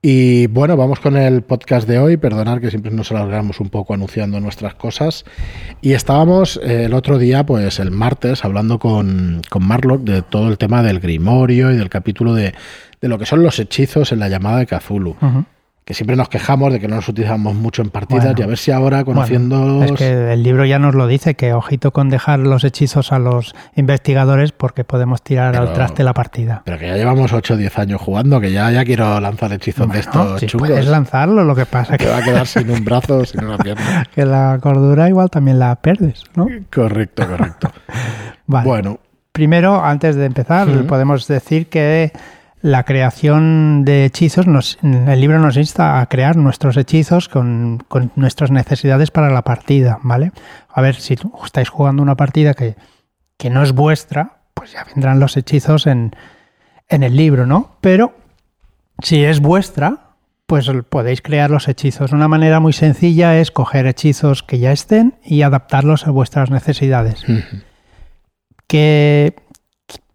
Y 0.07 0.49
bueno, 0.49 0.77
vamos 0.77 1.01
con 1.01 1.17
el 1.17 1.41
podcast 1.41 1.89
de 1.89 1.99
hoy. 1.99 2.19
Perdonar 2.19 2.61
que 2.61 2.69
siempre 2.69 2.93
nos 2.93 3.11
alargamos 3.11 3.59
un 3.59 3.71
poco 3.71 3.95
anunciando 3.95 4.39
nuestras 4.39 4.75
cosas. 4.75 5.25
Y 5.81 5.95
estábamos 5.95 6.61
eh, 6.63 6.85
el 6.85 6.93
otro 6.93 7.17
día, 7.17 7.47
pues 7.47 7.79
el 7.79 7.91
martes, 7.91 8.45
hablando 8.45 8.79
con, 8.79 9.41
con 9.49 9.67
Marlock 9.67 10.03
de 10.03 10.21
todo 10.21 10.49
el 10.49 10.59
tema 10.59 10.83
del 10.83 11.01
Grimorio 11.01 11.73
y 11.73 11.79
del 11.79 11.89
capítulo 11.89 12.35
de, 12.35 12.53
de 13.01 13.09
lo 13.09 13.19
que 13.19 13.25
son 13.25 13.43
los 13.43 13.59
hechizos 13.59 14.13
en 14.13 14.19
la 14.19 14.29
llamada 14.29 14.59
de 14.59 14.67
Cthulhu 14.67 15.17
que 15.85 15.93
siempre 15.93 16.17
nos 16.17 16.31
quejamos 16.31 16.73
de 16.73 16.81
que 16.81 16.89
no 16.89 16.97
los 16.97 17.09
utilizamos 17.09 17.55
mucho 17.55 17.83
en 17.83 17.91
partidas 17.91 18.35
y 18.39 18.43
a 18.43 18.47
ver 18.47 18.57
si 18.57 18.71
ahora 18.71 19.05
conociendo 19.05 19.85
es 19.85 19.93
que 19.93 20.33
el 20.33 20.43
libro 20.43 20.65
ya 20.65 20.79
nos 20.79 20.95
lo 20.95 21.07
dice 21.07 21.35
que 21.35 21.53
ojito 21.53 21.93
con 21.93 22.09
dejar 22.09 22.39
los 22.39 22.65
hechizos 22.65 23.13
a 23.13 23.19
los 23.19 23.55
investigadores 23.77 24.53
porque 24.53 24.85
podemos 24.85 25.23
tirar 25.23 25.57
al 25.57 25.75
traste 25.75 26.03
la 26.03 26.15
partida. 26.15 26.63
pero 26.65 26.79
que 26.79 26.87
ya 26.87 26.97
llevamos 26.97 27.33
8 27.33 27.55
o 27.55 27.57
10 27.59 27.79
años 27.79 28.01
jugando 28.01 28.41
que 28.41 28.51
ya, 28.51 28.71
ya 28.71 28.85
quiero 28.85 29.21
lanzar 29.21 29.53
hechizos 29.53 29.91
de 29.91 30.01
estos 30.01 30.41
si 30.41 30.47
puedes 30.47 30.87
lanzarlo 30.87 31.45
lo 31.45 31.55
que 31.55 31.67
pasa 31.67 31.99
que, 31.99 32.07
va 32.07 32.19
a 32.19 32.23
quedar 32.23 32.47
sin 32.47 32.71
un 32.71 32.85
brazo 32.85 33.25
sin 33.27 33.45
una 33.45 33.59
pierna. 33.59 34.07
Que 34.15 34.25
la 34.25 34.59
cordura 34.63 35.09
igual 35.09 35.29
también 35.29 35.59
la 35.59 35.77
pierdes 35.77 36.25
¿no? 36.35 36.47
correcto 36.73 37.27
correcto. 37.27 37.71
Bueno. 38.47 39.01
Primero, 39.33 39.83
antes 39.83 40.15
de 40.15 40.27
empezar, 40.27 40.69
podemos 40.87 41.27
decir 41.27 41.67
que 41.67 42.13
la 42.65 42.85
creación 42.85 43.85
de 43.85 44.07
hechizos, 44.07 44.47
nos, 44.47 44.79
el 44.83 45.21
libro 45.21 45.39
nos 45.39 45.59
insta 45.59 46.01
a 46.01 46.07
crear 46.07 46.37
nuestros 46.37 46.79
hechizos 46.79 47.29
con, 47.29 47.85
nuestras 48.17 48.51
necesidades 48.51 49.11
para 49.11 49.29
la 49.29 49.43
partida, 49.43 49.99
¿vale? 50.03 50.33
A 50.71 50.81
ver, 50.81 50.95
si 50.95 51.15
estáis 51.45 51.69
jugando 51.69 52.03
una 52.03 52.17
partida 52.17 52.55
que, 52.55 52.77
que 53.37 53.51
no 53.51 53.63
es 53.63 53.73
vuestra, 53.73 54.39
pues 54.55 54.73
ya 54.73 54.83
vendrán 54.83 55.21
los 55.21 55.37
hechizos 55.37 55.87
en, 55.87 56.17
en 56.89 57.03
el 57.03 57.15
libro, 57.15 57.45
¿no? 57.45 57.77
Pero 57.83 58.15
si 59.03 59.23
es 59.23 59.41
vuestra, 59.41 60.17
pues 60.47 60.71
podéis 60.89 61.21
crear 61.21 61.51
los 61.51 61.69
hechizos. 61.69 62.13
Una 62.13 62.29
manera 62.29 62.61
muy 62.61 62.73
sencilla 62.73 63.39
es 63.39 63.51
coger 63.51 63.87
hechizos 63.87 64.43
que 64.43 64.59
ya 64.59 64.73
estén 64.73 65.17
y 65.23 65.43
adaptarlos 65.43 66.07
a 66.07 66.13
vuestras 66.13 66.49
necesidades. 66.49 67.27
que, 68.67 69.37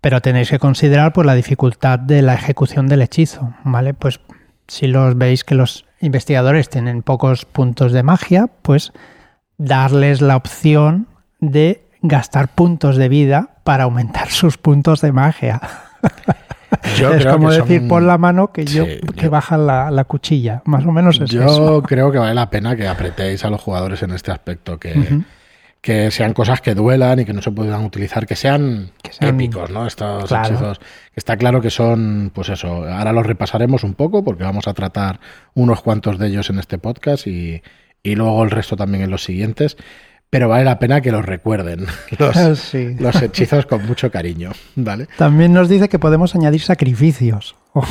pero 0.01 0.21
tenéis 0.21 0.49
que 0.49 0.59
considerar 0.59 1.13
pues, 1.13 1.25
la 1.25 1.35
dificultad 1.35 1.99
de 1.99 2.21
la 2.21 2.33
ejecución 2.33 2.87
del 2.87 3.01
hechizo, 3.01 3.53
¿vale? 3.63 3.93
Pues 3.93 4.19
si 4.67 4.87
los 4.87 5.17
veis 5.17 5.43
que 5.43 5.55
los 5.55 5.85
investigadores 5.99 6.69
tienen 6.69 7.01
pocos 7.01 7.45
puntos 7.45 7.91
de 7.91 8.03
magia, 8.03 8.47
pues 8.61 8.93
darles 9.57 10.21
la 10.21 10.35
opción 10.35 11.07
de 11.39 11.89
gastar 12.01 12.47
puntos 12.49 12.95
de 12.95 13.09
vida 13.09 13.57
para 13.63 13.83
aumentar 13.83 14.29
sus 14.29 14.57
puntos 14.57 15.01
de 15.01 15.11
magia. 15.11 15.61
es 17.13 17.25
como 17.25 17.51
decir 17.51 17.87
por 17.87 18.01
la 18.01 18.17
mano 18.17 18.51
que 18.51 18.65
yo 18.65 18.85
que 19.15 19.27
baja 19.27 19.57
la, 19.57 20.03
cuchilla, 20.05 20.61
más 20.65 20.85
o 20.85 20.91
menos 20.91 21.19
es 21.19 21.29
Yo 21.29 21.81
creo 21.85 22.11
que 22.11 22.19
vale 22.19 22.35
la 22.35 22.49
pena 22.49 22.75
que 22.75 22.87
apretéis 22.87 23.43
a 23.43 23.49
los 23.49 23.61
jugadores 23.61 24.01
en 24.03 24.11
este 24.11 24.31
aspecto, 24.31 24.79
que, 24.79 25.23
que 25.81 26.11
sean 26.11 26.33
cosas 26.33 26.61
que 26.61 26.75
duelan 26.75 27.19
y 27.19 27.25
que 27.25 27.33
no 27.33 27.41
se 27.41 27.51
puedan 27.51 27.85
utilizar, 27.85 28.27
que 28.27 28.35
sean, 28.35 28.91
épicos, 29.21 29.69
¿no? 29.69 29.87
Estos 29.87 30.31
hechizos. 30.31 30.79
Está 31.15 31.37
claro 31.37 31.61
que 31.61 31.69
son, 31.69 32.31
pues 32.33 32.49
eso, 32.49 32.85
ahora 32.85 33.13
los 33.13 33.25
repasaremos 33.25 33.83
un 33.83 33.93
poco 33.93 34.23
porque 34.23 34.43
vamos 34.43 34.67
a 34.67 34.73
tratar 34.73 35.19
unos 35.53 35.81
cuantos 35.81 36.19
de 36.19 36.27
ellos 36.27 36.49
en 36.49 36.59
este 36.59 36.77
podcast 36.77 37.27
y, 37.27 37.61
y 38.03 38.15
luego 38.15 38.43
el 38.43 38.51
resto 38.51 38.75
también 38.75 39.03
en 39.03 39.11
los 39.11 39.23
siguientes 39.23 39.77
pero 40.29 40.47
vale 40.47 40.63
la 40.63 40.77
pena 40.77 41.01
que 41.01 41.11
los 41.11 41.25
recuerden, 41.25 41.87
los, 42.19 43.21
hechizos 43.21 43.65
con 43.65 43.85
mucho 43.85 44.11
cariño, 44.11 44.51
¿vale? 44.75 45.07
También 45.17 45.53
nos 45.53 45.69
dice 45.69 45.89
que 45.89 45.99
podemos 45.99 46.35
añadir 46.35 46.61
sacrificios. 46.61 47.55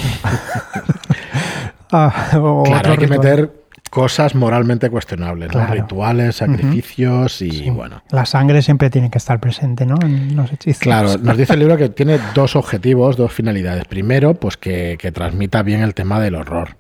Ah, 1.91 2.29
claro, 2.67 2.91
hay 2.91 2.99
que 2.99 3.07
meter 3.07 3.58
cosas 3.89 4.35
moralmente 4.35 4.91
cuestionables, 4.91 5.51
rituales, 5.53 6.37
sacrificios 6.37 7.43
y 7.43 7.71
bueno. 7.71 8.03
La 8.11 8.27
sangre 8.27 8.63
siempre 8.63 8.91
tiene 8.91 9.11
que 9.11 9.19
estar 9.19 9.41
presente, 9.41 9.87
¿no? 9.87 9.97
En 10.03 10.37
los 10.37 10.53
hechizos. 10.53 10.81
Claro, 10.81 11.17
nos 11.23 11.37
dice 11.37 11.55
el 11.55 11.61
libro 11.61 11.77
que 11.77 11.89
tiene 11.89 12.19
dos 12.35 12.57
objetivos, 12.57 13.17
dos 13.17 13.33
finalidades. 13.33 13.85
Primero, 13.85 14.35
pues 14.35 14.57
que, 14.57 14.97
que 14.99 15.13
transmita 15.13 15.63
bien 15.63 15.83
el 15.83 15.95
tema 15.95 16.21
del 16.21 16.35
horror. 16.35 16.77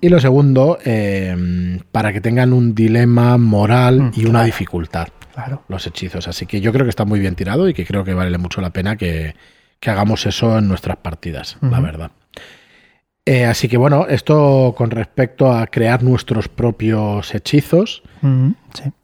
Y 0.00 0.08
lo 0.08 0.18
segundo, 0.20 0.78
eh, 0.84 1.80
para 1.92 2.12
que 2.12 2.20
tengan 2.20 2.52
un 2.52 2.74
dilema 2.74 3.36
moral 3.36 4.00
mm, 4.00 4.12
y 4.16 4.24
una 4.24 4.42
dificultad. 4.42 5.08
Claro. 5.34 5.62
Los 5.68 5.86
hechizos. 5.86 6.26
Así 6.26 6.46
que 6.46 6.60
yo 6.60 6.72
creo 6.72 6.84
que 6.84 6.90
está 6.90 7.04
muy 7.04 7.20
bien 7.20 7.34
tirado 7.34 7.68
y 7.68 7.74
que 7.74 7.84
creo 7.84 8.04
que 8.04 8.14
vale 8.14 8.36
mucho 8.38 8.60
la 8.60 8.70
pena 8.70 8.96
que, 8.96 9.34
hagamos 9.86 10.26
eso 10.26 10.58
en 10.58 10.68
nuestras 10.68 10.96
partidas, 10.96 11.56
la 11.60 11.80
verdad. 11.80 12.10
Eh, 13.28 13.44
así 13.44 13.68
que 13.68 13.76
bueno, 13.76 14.06
esto 14.08 14.74
con 14.74 14.90
respecto 14.90 15.52
a 15.52 15.66
crear 15.66 16.02
nuestros 16.02 16.48
propios 16.48 17.34
hechizos. 17.34 18.02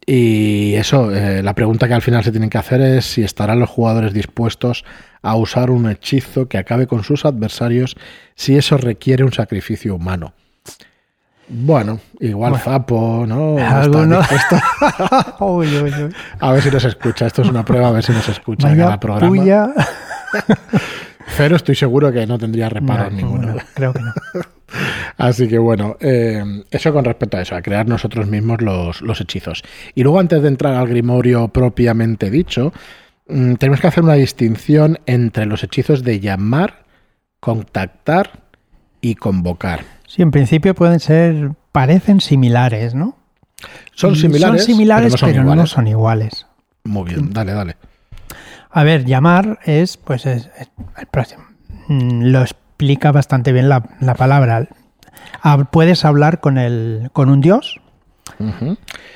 Y 0.07 0.73
eso, 0.76 1.14
eh, 1.14 1.43
la 1.43 1.54
pregunta 1.54 1.87
que 1.88 1.93
al 1.93 2.00
final 2.00 2.25
se 2.25 2.31
tienen 2.31 2.49
que 2.49 2.57
hacer 2.57 2.81
es 2.81 3.04
si 3.04 3.23
estarán 3.23 3.61
los 3.61 3.69
jugadores 3.69 4.14
dispuestos 4.14 4.87
a 5.21 5.37
usar 5.37 5.71
un 5.71 5.90
hechizo 5.90 6.49
que 6.49 6.57
acabe 6.57 6.87
con 6.87 7.04
sus 7.04 7.26
adversarios 7.26 7.97
si 8.35 8.57
eso 8.57 8.78
requiere 8.78 9.25
un 9.25 9.33
sacrificio 9.35 9.95
humano. 9.95 10.33
Bueno, 11.47 12.00
igual 12.19 12.59
Zapo, 12.59 13.26
¿no? 13.28 13.59
A 16.40 16.52
ver 16.52 16.62
si 16.62 16.71
nos 16.71 16.85
escucha. 16.87 17.26
Esto 17.26 17.43
es 17.43 17.49
una 17.50 17.62
prueba, 17.62 17.88
a 17.88 17.93
ver 17.93 18.02
si 18.02 18.12
nos 18.12 18.26
escucha 18.26 18.73
en 18.73 18.78
cada 18.78 18.99
programa. 18.99 19.28
Pero 21.37 21.57
estoy 21.57 21.75
seguro 21.75 22.12
que 22.12 22.26
no 22.26 22.38
tendría 22.38 22.69
reparos 22.69 23.12
ninguno. 23.12 23.57
creo 23.75 23.93
que 23.93 24.00
no. 24.00 24.12
Así 25.16 25.49
que 25.49 25.59
bueno, 25.59 25.97
eh, 26.00 26.43
eso 26.71 26.93
con 26.93 27.04
respecto 27.04 27.37
a 27.37 27.43
eso, 27.43 27.54
a 27.54 27.62
crear 27.62 27.87
nosotros 27.87 28.26
mismos 28.26 28.61
los, 28.61 29.02
los, 29.02 29.21
hechizos. 29.21 29.62
Y 29.95 30.02
luego 30.02 30.19
antes 30.19 30.43
de 30.43 30.49
entrar 30.49 30.75
al 30.75 30.88
grimorio 30.88 31.49
propiamente 31.49 32.31
dicho, 32.31 32.73
mm, 33.28 33.54
tenemos 33.54 33.81
que 33.81 33.87
hacer 33.87 34.02
una 34.02 34.14
distinción 34.14 34.99
entre 35.07 35.47
los 35.47 35.62
hechizos 35.62 36.02
de 36.02 36.21
llamar, 36.21 36.85
contactar 37.40 38.45
y 39.00 39.14
convocar. 39.14 39.85
Sí, 40.07 40.23
en 40.23 40.31
principio 40.31 40.75
pueden 40.75 41.00
ser, 41.00 41.52
parecen 41.73 42.21
similares, 42.21 42.95
¿no? 42.95 43.16
Son 43.95 44.16
similares, 44.16 44.62
son 44.62 44.66
similares 44.66 45.14
pero, 45.21 45.45
no, 45.45 45.66
son 45.66 45.87
iguales. 45.87 46.47
Muy 46.85 47.11
bien, 47.11 47.33
dale, 47.33 47.52
dale. 47.52 47.76
A 48.76 48.83
ver, 48.83 49.04
llamar 49.04 49.61
es, 49.64 49.97
pues, 49.97 50.26
es, 50.26 50.50
el 50.99 51.07
próximo. 51.07 51.45
Mm, 51.87 52.25
lo 52.25 52.43
explica 52.43 53.12
bastante 53.12 53.52
bien 53.52 53.69
la, 53.69 53.81
palabra. 54.19 54.69
Puedes 55.71 56.04
hablar 56.04 56.40
con, 56.40 56.59
el, 56.59 57.09
con 57.12 57.31
un 57.31 57.40
dios, 57.40 57.81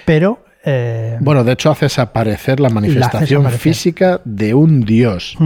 pero... 0.05 0.45
Eh, 0.65 1.17
bueno, 1.21 1.45
de 1.45 1.53
hecho 1.53 1.71
haces 1.71 1.99
aparecer 1.99 2.61
la 2.61 2.69
manifestación 2.69 3.51
física 3.51 4.21
de 4.25 4.55
un 4.55 4.83
dios 4.83 5.37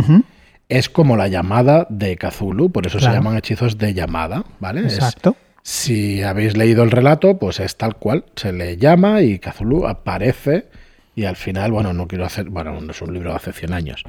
es 0.68 0.88
como 0.88 1.16
la 1.16 1.28
llamada 1.28 1.86
de 1.90 2.16
Cthulhu, 2.16 2.70
por 2.70 2.86
eso 2.86 2.98
se 2.98 3.10
llaman 3.10 3.36
hechizos 3.36 3.76
de 3.76 3.92
llamada, 3.92 4.44
¿vale? 4.58 4.80
Exacto. 4.80 5.36
si 5.62 6.22
habéis 6.22 6.56
leído 6.56 6.82
el 6.82 6.90
relato, 6.90 7.38
pues 7.38 7.60
es 7.60 7.76
tal 7.76 7.96
cual, 7.96 8.24
se 8.36 8.52
le 8.52 8.78
llama 8.78 9.20
y 9.20 9.38
Cthulhu 9.38 9.86
aparece 9.86 10.68
y 11.14 11.24
al 11.24 11.36
final, 11.36 11.72
bueno, 11.72 11.92
no 11.92 12.08
quiero 12.08 12.24
hacer, 12.24 12.48
bueno, 12.48 12.80
no 12.80 12.90
es 12.90 13.02
un 13.02 13.12
libro 13.12 13.30
de 13.30 13.36
hace 13.36 13.52
100 13.52 13.72
años, 13.72 14.04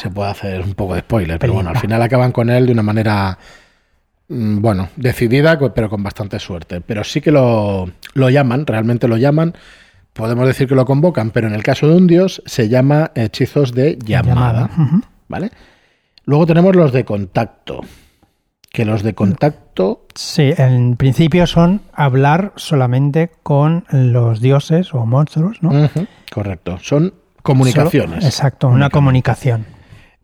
se 0.00 0.10
puede 0.10 0.30
hacer 0.30 0.62
un 0.62 0.74
poco 0.74 0.94
de 0.94 1.00
spoiler, 1.00 1.38
pero 1.38 1.52
bueno, 1.52 1.70
al 1.70 1.78
final 1.78 2.00
acaban 2.00 2.32
con 2.32 2.48
él 2.48 2.66
de 2.66 2.72
una 2.72 2.82
manera, 2.82 3.38
mm, 4.28 4.60
bueno, 4.60 4.88
decidida, 4.96 5.58
pero 5.74 5.90
con 5.90 6.02
bastante 6.02 6.38
suerte. 6.38 6.80
Pero 6.80 7.04
sí 7.04 7.20
que 7.20 7.30
lo, 7.30 7.90
llaman, 8.14 8.66
realmente 8.66 9.06
lo 9.06 9.18
llaman, 9.18 9.54
podemos 10.14 10.46
decir 10.46 10.66
que 10.66 10.74
lo 10.74 10.86
convocan, 10.86 11.30
pero 11.30 11.46
en 11.46 11.54
el 11.54 11.62
caso 11.62 11.88
de 11.88 11.96
un 11.96 12.06
dios 12.06 12.42
se 12.46 12.68
llama 12.68 13.12
hechizos 13.14 13.72
de 13.72 13.98
llamada, 14.02 14.70
¿vale? 15.28 15.50
Luego 16.24 16.46
tenemos 16.46 16.74
los 16.74 16.92
de 16.92 17.04
contacto. 17.04 17.82
Que 18.76 18.84
los 18.84 19.02
de 19.02 19.14
contacto. 19.14 20.04
Sí, 20.14 20.52
en 20.54 20.96
principio 20.96 21.46
son 21.46 21.80
hablar 21.94 22.52
solamente 22.56 23.30
con 23.42 23.86
los 23.90 24.42
dioses 24.42 24.92
o 24.92 25.06
monstruos, 25.06 25.62
¿no? 25.62 25.88
correcto. 26.30 26.76
Son 26.82 27.14
comunicaciones. 27.40 28.22
exacto, 28.22 28.68
una 28.68 28.90
comunicación. 28.90 29.64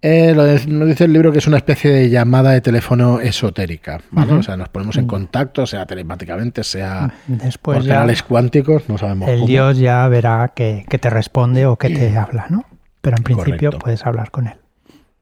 Eh, 0.03 0.35
nos 0.69 0.87
dice 0.87 1.05
el 1.05 1.15
libro 1.15 1.33
que 1.33 1.39
es 1.39 1.47
una 1.47 1.57
especie 1.57 1.91
de 1.93 2.11
llamada 2.11 2.51
de 2.51 2.61
teléfono 2.61 3.21
esotérica. 3.21 4.03
¿vale? 4.11 4.35
O 4.35 4.43
sea, 4.43 4.59
nos 4.59 4.69
ponemos 4.69 4.99
en 4.99 5.07
contacto, 5.07 5.65
sea 5.65 5.87
telemáticamente, 5.87 6.63
sea 6.63 7.11
Después 7.27 7.79
por 7.79 7.89
canales 7.89 8.23
cuánticos, 8.23 8.87
no 8.87 8.99
sabemos 8.99 9.31
El 9.31 9.47
dios 9.47 9.79
ya 9.79 10.07
verá 10.09 10.53
que, 10.55 10.85
te 10.87 11.09
responde 11.09 11.65
o 11.65 11.77
que 11.77 11.89
te 11.89 12.15
habla, 12.19 12.49
¿no? 12.51 12.67
Pero 13.01 13.17
en 13.17 13.23
principio 13.23 13.71
puedes 13.79 14.05
hablar 14.05 14.31
con 14.31 14.49
él. 14.49 14.62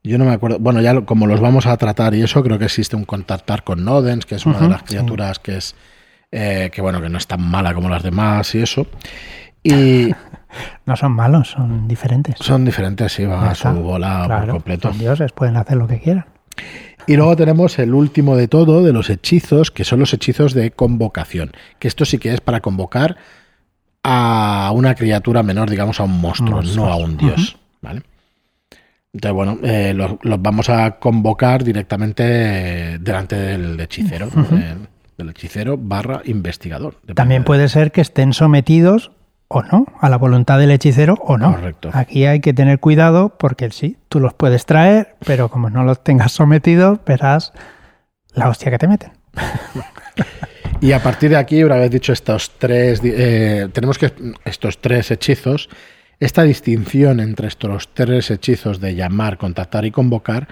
Yo 0.02 0.18
no 0.18 0.24
me 0.24 0.32
acuerdo. 0.32 0.58
Bueno, 0.58 0.80
ya 0.80 1.02
como 1.02 1.26
los 1.26 1.40
vamos 1.40 1.66
a 1.66 1.76
tratar 1.76 2.14
y 2.14 2.22
eso, 2.22 2.42
creo 2.42 2.58
que 2.58 2.64
existe 2.64 2.96
un 2.96 3.04
contactar 3.04 3.64
con 3.64 3.84
Nodens, 3.84 4.24
que 4.24 4.36
es 4.36 4.46
una 4.46 4.58
de 4.58 4.68
las 4.68 4.82
criaturas 4.82 5.38
que 5.38 5.58
es. 5.58 5.74
Eh, 6.32 6.70
que 6.72 6.80
bueno, 6.80 7.02
que 7.02 7.08
no 7.08 7.18
es 7.18 7.26
tan 7.26 7.42
mala 7.42 7.74
como 7.74 7.88
las 7.88 8.02
demás 8.02 8.54
y 8.54 8.62
eso. 8.62 8.86
Y. 9.62 10.10
No 10.84 10.96
son 10.96 11.12
malos, 11.12 11.50
son 11.50 11.86
diferentes. 11.86 12.34
Son 12.40 12.64
diferentes, 12.64 13.12
sí, 13.12 13.24
van 13.24 13.46
a 13.46 13.54
su 13.54 13.68
bola 13.68 14.26
por 14.26 14.50
completo. 14.50 14.88
Son 14.88 14.98
dioses, 14.98 15.30
pueden 15.30 15.56
hacer 15.56 15.76
lo 15.76 15.86
que 15.86 16.00
quieran. 16.00 16.26
Y 17.06 17.16
luego 17.16 17.36
tenemos 17.36 17.78
el 17.78 17.94
último 17.94 18.36
de 18.36 18.48
todo, 18.48 18.82
de 18.82 18.92
los 18.92 19.10
hechizos, 19.10 19.70
que 19.70 19.84
son 19.84 20.00
los 20.00 20.12
hechizos 20.12 20.52
de 20.52 20.72
convocación. 20.72 21.52
Que 21.78 21.86
esto 21.86 22.04
sí 22.04 22.18
que 22.18 22.34
es 22.34 22.40
para 22.40 22.60
convocar 22.60 23.16
a 24.02 24.72
una 24.74 24.94
criatura 24.94 25.42
menor, 25.42 25.70
digamos, 25.70 26.00
a 26.00 26.04
un 26.04 26.20
monstruo, 26.20 26.62
no 26.62 26.86
a 26.86 26.96
un 26.96 27.16
dios. 27.16 27.56
¿Vale? 27.80 28.02
Entonces, 29.12 29.34
bueno, 29.34 29.58
eh, 29.64 29.92
los, 29.92 30.16
vamos 30.40 30.68
a 30.68 30.98
convocar 30.98 31.64
directamente 31.64 32.98
delante 32.98 33.36
del 33.36 33.80
hechicero, 33.80 34.28
del, 35.16 35.30
hechicero 35.30 35.76
barra 35.76 36.22
investigador. 36.24 36.96
También 37.14 37.42
puede 37.42 37.68
ser 37.68 37.90
que 37.90 38.00
estén 38.00 38.32
sometidos 38.32 39.10
o 39.48 39.62
no, 39.64 39.86
a 40.00 40.08
la 40.08 40.16
voluntad 40.16 40.60
del 40.60 40.70
hechicero 40.70 41.14
o 41.22 41.36
no. 41.36 41.52
Correcto. 41.52 41.90
Aquí 41.92 42.24
hay 42.24 42.40
que 42.40 42.54
tener 42.54 42.78
cuidado 42.78 43.36
porque 43.36 43.68
sí, 43.70 43.98
tú 44.08 44.20
los 44.20 44.32
puedes 44.32 44.64
traer, 44.64 45.16
pero 45.26 45.48
como 45.48 45.70
no 45.70 45.82
los 45.82 46.04
tengas 46.04 46.30
sometidos, 46.30 47.00
verás 47.04 47.52
la 48.32 48.48
hostia 48.48 48.70
que 48.70 48.78
te 48.78 48.86
meten. 48.86 49.10
y 50.80 50.92
a 50.92 51.02
partir 51.02 51.30
de 51.30 51.36
aquí, 51.36 51.64
una 51.64 51.74
vez 51.74 51.90
dicho 51.90 52.12
estos 52.12 52.52
tres, 52.58 53.00
eh, 53.02 53.68
tenemos 53.72 53.98
que 53.98 54.12
estos 54.44 54.78
tres 54.78 55.10
hechizos 55.10 55.68
esta 56.20 56.42
distinción 56.42 57.18
entre 57.18 57.48
estos 57.48 57.88
tres 57.94 58.30
hechizos 58.30 58.80
de 58.80 58.94
llamar, 58.94 59.38
contactar 59.38 59.86
y 59.86 59.90
convocar, 59.90 60.48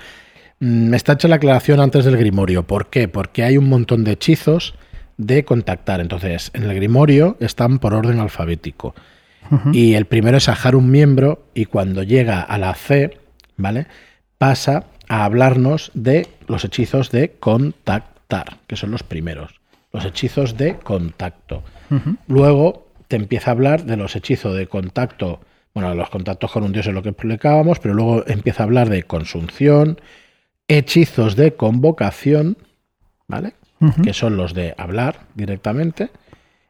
me 0.58 0.88
mm, 0.90 0.94
está 0.94 1.12
hecha 1.12 1.28
la 1.28 1.36
aclaración 1.36 1.78
antes 1.78 2.04
del 2.04 2.16
grimorio. 2.16 2.64
¿Por 2.64 2.88
qué? 2.88 3.06
Porque 3.06 3.44
hay 3.44 3.58
un 3.58 3.68
montón 3.68 4.02
de 4.02 4.12
hechizos 4.12 4.74
de 5.18 5.44
contactar. 5.44 6.00
Entonces, 6.00 6.50
en 6.54 6.64
el 6.64 6.74
grimorio 6.74 7.36
están 7.40 7.78
por 7.78 7.94
orden 7.94 8.18
alfabético. 8.18 8.94
Y 9.72 9.94
el 9.94 10.04
primero 10.04 10.36
es 10.36 10.50
ajar 10.50 10.76
un 10.76 10.90
miembro 10.90 11.46
y 11.54 11.64
cuando 11.64 12.02
llega 12.02 12.42
a 12.42 12.58
la 12.58 12.74
C, 12.74 13.18
¿vale? 13.56 13.86
Pasa 14.36 14.84
a 15.08 15.24
hablarnos 15.24 15.90
de 15.94 16.28
los 16.48 16.66
hechizos 16.66 17.10
de 17.10 17.30
contactar, 17.40 18.58
que 18.66 18.76
son 18.76 18.90
los 18.90 19.02
primeros. 19.02 19.58
Los 19.90 20.04
hechizos 20.04 20.58
de 20.58 20.76
contacto. 20.76 21.62
Luego 22.26 22.88
te 23.08 23.16
empieza 23.16 23.50
a 23.50 23.54
hablar 23.54 23.84
de 23.84 23.96
los 23.96 24.16
hechizos 24.16 24.54
de 24.54 24.66
contacto, 24.66 25.40
bueno, 25.78 25.94
los 25.94 26.10
contactos 26.10 26.50
con 26.50 26.64
un 26.64 26.72
dios 26.72 26.88
es 26.88 26.92
lo 26.92 27.04
que 27.04 27.10
explicábamos, 27.10 27.78
pero 27.78 27.94
luego 27.94 28.24
empieza 28.26 28.64
a 28.64 28.66
hablar 28.66 28.88
de 28.88 29.04
consunción, 29.04 30.00
hechizos 30.66 31.36
de 31.36 31.54
convocación, 31.54 32.58
¿vale? 33.28 33.52
Que 34.02 34.12
son 34.12 34.36
los 34.36 34.54
de 34.54 34.74
hablar 34.76 35.20
directamente. 35.36 36.10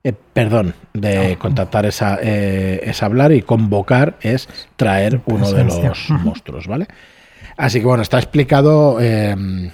Eh, 0.05 0.13
perdón, 0.13 0.75
de 0.93 1.39
contactar 1.39 1.87
esa, 1.87 2.19
eh, 2.21 2.81
es 2.83 3.03
hablar 3.03 3.33
y 3.33 3.41
convocar 3.41 4.19
es 4.21 4.47
traer 4.77 5.23
uno 5.25 5.51
de 5.53 5.65
los 5.65 6.11
monstruos, 6.11 6.67
¿vale? 6.67 6.87
Así 7.57 7.81
que 7.81 7.87
bueno, 7.87 8.03
está 8.03 8.19
explicado 8.19 9.01
em, 9.01 9.71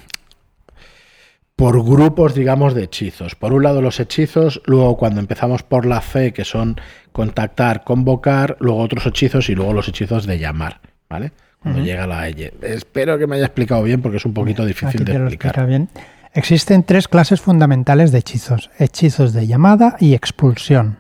por 1.57 1.85
grupos, 1.85 2.35
digamos, 2.35 2.73
de 2.75 2.85
hechizos. 2.85 3.35
Por 3.35 3.53
un 3.53 3.65
lado 3.65 3.83
los 3.83 3.99
hechizos, 3.99 4.63
luego 4.65 4.97
cuando 4.97 5.19
empezamos 5.19 5.65
por 5.65 5.87
la 5.87 6.01
C, 6.01 6.33
que 6.33 6.45
son 6.45 6.81
contactar, 7.15 7.85
convocar, 7.85 8.57
luego 8.59 8.81
otros 8.81 9.07
hechizos 9.07 9.49
y 9.49 9.55
luego 9.55 9.73
los 9.73 9.87
hechizos 9.87 10.27
de 10.27 10.37
llamar, 10.37 10.81
¿vale? 11.09 11.31
Cuando 11.61 11.81
llega 11.81 12.09
la 12.09 12.29
E. 12.29 12.53
Espero 12.61 13.17
que 13.19 13.29
me 13.29 13.37
haya 13.37 13.47
explicado 13.47 13.85
bien 13.85 14.03
porque 14.03 14.17
es 14.17 14.25
un 14.25 14.35
poquito 14.35 14.67
difícil 14.67 15.05
de 15.05 15.13
explicar. 15.13 15.65
Bien. 15.69 15.89
Existen 16.33 16.83
tres 16.83 17.07
clases 17.07 17.41
fundamentales 17.41 18.11
de 18.11 18.19
hechizos. 18.19 18.69
Hechizos 18.81 19.33
de 19.33 19.47
llamada 19.47 19.97
y 20.01 20.15
expulsión. 20.15 20.99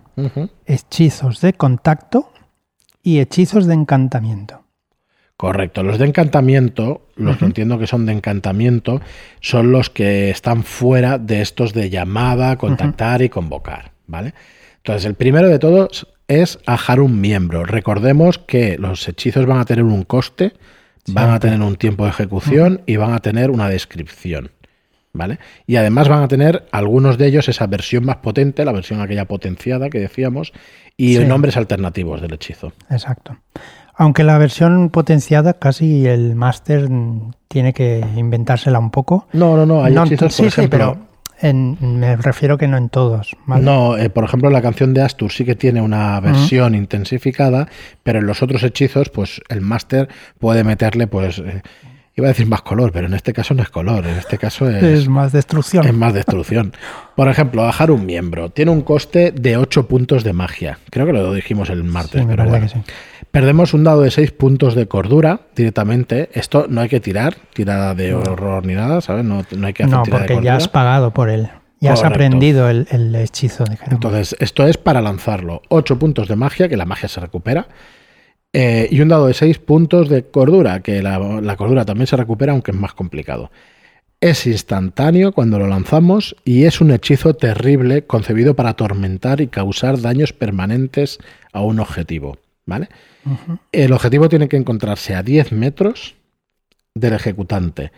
Hechizos 0.66 1.40
de 1.40 1.54
contacto 1.54 2.32
y 3.02 3.18
hechizos 3.18 3.66
de 3.66 3.74
encantamiento. 3.74 4.62
Correcto. 5.36 5.82
Los 5.82 5.98
de 5.98 6.06
encantamiento, 6.06 7.08
los 7.16 7.38
que 7.38 7.46
entiendo 7.46 7.76
que 7.76 7.88
son 7.88 8.06
de 8.06 8.12
encantamiento, 8.12 9.00
son 9.40 9.72
los 9.72 9.90
que 9.90 10.30
están 10.30 10.62
fuera 10.62 11.18
de 11.18 11.42
estos 11.42 11.74
de 11.74 11.90
llamada, 11.90 12.56
contactar 12.56 13.20
y 13.20 13.28
convocar. 13.28 13.90
¿Vale? 14.06 14.32
Entonces, 14.84 15.06
el 15.06 15.14
primero 15.14 15.48
de 15.48 15.58
todos 15.58 16.06
es 16.28 16.58
ajar 16.66 17.00
un 17.00 17.18
miembro. 17.18 17.64
Recordemos 17.64 18.36
que 18.36 18.76
los 18.76 19.08
hechizos 19.08 19.46
van 19.46 19.58
a 19.58 19.64
tener 19.64 19.82
un 19.82 20.04
coste, 20.04 20.52
van 21.08 21.30
a 21.30 21.40
tener 21.40 21.62
un 21.62 21.76
tiempo 21.76 22.04
de 22.04 22.10
ejecución 22.10 22.82
y 22.84 22.96
van 22.96 23.14
a 23.14 23.20
tener 23.20 23.50
una 23.50 23.70
descripción. 23.70 24.50
¿Vale? 25.14 25.38
Y 25.66 25.76
además 25.76 26.08
van 26.08 26.22
a 26.22 26.28
tener 26.28 26.66
algunos 26.70 27.16
de 27.16 27.28
ellos 27.28 27.48
esa 27.48 27.66
versión 27.66 28.04
más 28.04 28.16
potente, 28.16 28.64
la 28.64 28.72
versión 28.72 29.00
aquella 29.00 29.26
potenciada 29.26 29.88
que 29.88 30.00
decíamos, 30.00 30.52
y 30.98 31.16
nombres 31.18 31.56
alternativos 31.56 32.20
del 32.20 32.34
hechizo. 32.34 32.72
Exacto. 32.90 33.38
Aunque 33.94 34.22
la 34.22 34.36
versión 34.36 34.90
potenciada 34.90 35.54
casi 35.54 36.04
el 36.06 36.34
máster 36.34 36.90
tiene 37.48 37.72
que 37.72 38.04
inventársela 38.16 38.80
un 38.80 38.90
poco. 38.90 39.28
No, 39.32 39.56
no, 39.56 39.64
no, 39.64 39.82
hay 39.82 39.96
hechizos, 39.96 40.36
por 40.36 40.46
ejemplo, 40.46 40.78
pero 40.78 41.13
me 41.52 42.16
refiero 42.16 42.56
que 42.56 42.68
no 42.68 42.76
en 42.76 42.88
todos. 42.88 43.36
No, 43.46 43.98
eh, 43.98 44.08
por 44.08 44.24
ejemplo, 44.24 44.48
la 44.50 44.62
canción 44.62 44.94
de 44.94 45.02
Astur 45.02 45.30
sí 45.30 45.44
que 45.44 45.54
tiene 45.54 45.82
una 45.82 46.18
versión 46.20 46.74
intensificada, 46.74 47.68
pero 48.02 48.20
en 48.20 48.26
los 48.26 48.42
otros 48.42 48.62
hechizos, 48.62 49.10
pues 49.10 49.42
el 49.48 49.60
máster 49.60 50.08
puede 50.38 50.64
meterle, 50.64 51.06
pues... 51.06 51.38
Eh, 51.38 51.62
Iba 52.16 52.28
a 52.28 52.30
decir 52.30 52.46
más 52.46 52.62
color, 52.62 52.92
pero 52.92 53.08
en 53.08 53.14
este 53.14 53.32
caso 53.32 53.54
no 53.54 53.62
es 53.62 53.70
color, 53.70 54.06
en 54.06 54.16
este 54.16 54.38
caso 54.38 54.68
es, 54.70 54.82
es 54.82 55.08
más 55.08 55.32
destrucción. 55.32 55.84
Es 55.84 55.92
más 55.92 56.14
destrucción. 56.14 56.72
Por 57.16 57.28
ejemplo, 57.28 57.62
bajar 57.62 57.90
un 57.90 58.06
miembro 58.06 58.50
tiene 58.50 58.70
un 58.70 58.82
coste 58.82 59.32
de 59.32 59.56
8 59.56 59.88
puntos 59.88 60.22
de 60.22 60.32
magia. 60.32 60.78
Creo 60.90 61.06
que 61.06 61.12
lo 61.12 61.32
dijimos 61.34 61.70
el 61.70 61.82
martes, 61.82 62.24
pero 62.26 62.44
bueno. 62.44 62.66
Perdemos 63.32 63.74
un 63.74 63.82
dado 63.82 64.02
de 64.02 64.12
6 64.12 64.30
puntos 64.30 64.76
de 64.76 64.86
cordura 64.86 65.40
directamente. 65.56 66.30
Esto 66.34 66.66
no 66.68 66.82
hay 66.82 66.88
que 66.88 67.00
tirar, 67.00 67.34
tirada 67.52 67.96
de 67.96 68.14
horror 68.14 68.64
ni 68.64 68.74
nada, 68.74 69.00
¿sabes? 69.00 69.24
No, 69.24 69.38
hay 69.38 69.72
que 69.72 69.82
hacer 69.82 69.96
No, 69.96 70.04
porque 70.04 70.40
ya 70.40 70.54
has 70.54 70.68
pagado 70.68 71.12
por 71.12 71.28
él. 71.28 71.48
Ya 71.80 71.94
has 71.94 72.04
aprendido 72.04 72.70
el, 72.70 73.14
hechizo 73.16 73.64
de 73.64 73.76
Entonces, 73.90 74.36
esto 74.38 74.64
es 74.66 74.78
para 74.78 75.02
lanzarlo. 75.02 75.62
8 75.68 75.98
puntos 75.98 76.28
de 76.28 76.36
magia, 76.36 76.68
que 76.68 76.76
la 76.76 76.86
magia 76.86 77.08
se 77.08 77.20
recupera. 77.20 77.66
Eh, 78.56 78.86
y 78.88 79.00
un 79.00 79.08
dado 79.08 79.26
de 79.26 79.34
6 79.34 79.58
puntos 79.58 80.08
de 80.08 80.22
cordura, 80.22 80.80
que 80.80 81.02
la, 81.02 81.56
cordura 81.56 81.84
también 81.84 82.06
se 82.06 82.16
recupera, 82.16 82.52
aunque 82.52 82.70
es 82.70 82.76
más 82.76 82.94
complicado. 82.94 83.50
Es 84.20 84.46
instantáneo 84.46 85.32
cuando 85.32 85.58
lo 85.58 85.66
lanzamos 85.66 86.36
y 86.44 86.62
es 86.62 86.80
un 86.80 86.92
hechizo 86.92 87.34
terrible 87.34 88.04
concebido 88.04 88.54
para 88.54 88.70
atormentar 88.70 89.40
y 89.40 89.48
causar 89.48 90.00
daños 90.00 90.32
permanentes 90.32 91.18
a 91.52 91.62
un 91.62 91.80
objetivo. 91.80 92.38
¿Vale? 92.64 92.88
El 93.72 93.92
objetivo 93.92 94.28
tiene 94.28 94.48
que 94.48 94.56
encontrarse 94.56 95.16
a 95.16 95.24
10 95.24 95.50
metros 95.50 96.14
del 96.94 97.14
ejecutante. 97.14 97.90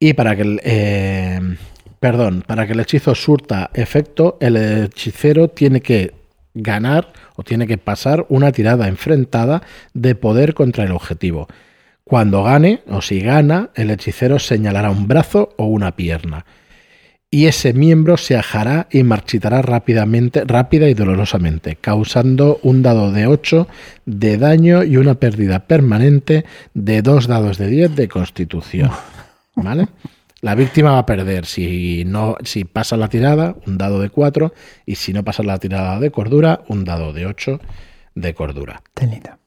Y 0.00 0.14
para 0.14 0.34
que 0.34 0.42
el, 0.42 0.60
eh, 0.64 1.38
perdón, 2.00 2.44
para 2.46 2.66
que 2.66 2.72
el 2.72 2.80
hechizo 2.80 3.14
surta 3.14 3.70
efecto, 3.74 4.38
el 4.40 4.56
hechicero 4.56 5.48
tiene 5.48 5.82
que 5.82 6.21
ganar 6.54 7.12
o 7.36 7.42
tiene 7.42 7.66
que 7.66 7.78
pasar 7.78 8.26
una 8.28 8.52
tirada 8.52 8.88
enfrentada 8.88 9.62
de 9.94 10.14
poder 10.14 10.54
contra 10.54 10.84
el 10.84 10.92
objetivo. 10.92 11.48
Cuando 12.04 12.42
gane 12.42 12.82
o 12.88 13.00
si 13.00 13.20
gana, 13.20 13.70
el 13.74 13.90
hechicero 13.90 14.38
señalará 14.38 14.90
un 14.90 15.08
brazo 15.08 15.54
o 15.56 15.66
una 15.66 15.96
pierna. 15.96 16.44
Y 17.30 17.46
ese 17.46 17.72
miembro 17.72 18.18
se 18.18 18.36
ajará 18.36 18.88
y 18.90 19.04
marchitará 19.04 19.62
rápidamente, 19.62 20.44
rápida 20.44 20.90
y 20.90 20.94
dolorosamente, 20.94 21.76
causando 21.76 22.60
un 22.62 22.82
dado 22.82 23.10
de 23.10 23.26
8 23.26 23.66
de 24.04 24.36
daño 24.36 24.84
y 24.84 24.98
una 24.98 25.14
pérdida 25.14 25.60
permanente 25.60 26.44
de 26.74 27.00
dos 27.00 27.28
dados 27.28 27.56
de 27.56 27.68
10 27.68 27.96
de 27.96 28.08
constitución. 28.08 28.90
¿Vale? 29.54 29.88
La 30.42 30.56
víctima 30.56 30.90
va 30.90 30.98
a 30.98 31.06
perder 31.06 31.46
si 31.46 32.04
no 32.04 32.36
si 32.42 32.64
pasa 32.64 32.96
la 32.96 33.08
tirada, 33.08 33.54
un 33.64 33.78
dado 33.78 34.00
de 34.00 34.10
4, 34.10 34.52
y 34.86 34.96
si 34.96 35.12
no 35.12 35.22
pasa 35.22 35.44
la 35.44 35.56
tirada 35.58 36.00
de 36.00 36.10
cordura, 36.10 36.62
un 36.66 36.84
dado 36.84 37.12
de 37.12 37.26
8 37.26 37.60
de 38.16 38.34
cordura. 38.34 38.82
Telita. 38.92 39.38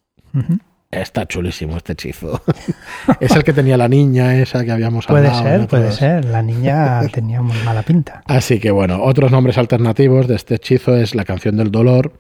Está 0.89 1.25
chulísimo 1.25 1.75
este 1.75 1.91
hechizo. 1.93 2.41
es 3.19 3.35
el 3.35 3.43
que 3.43 3.51
tenía 3.51 3.75
la 3.75 3.89
niña 3.89 4.37
esa 4.37 4.63
que 4.63 4.71
habíamos 4.71 5.05
puede 5.05 5.27
hablado. 5.27 5.43
Puede 5.43 5.57
ser, 5.59 5.67
puede 5.67 5.91
ser. 5.91 6.25
La 6.31 6.41
niña 6.41 7.01
tenía 7.11 7.41
muy 7.41 7.57
mala 7.65 7.83
pinta. 7.83 8.23
Así 8.25 8.61
que 8.61 8.71
bueno, 8.71 9.03
otros 9.03 9.33
nombres 9.33 9.57
alternativos 9.57 10.29
de 10.29 10.35
este 10.35 10.55
hechizo 10.55 10.95
es 10.95 11.13
la 11.13 11.25
canción 11.25 11.57
del 11.57 11.71
dolor, 11.71 12.13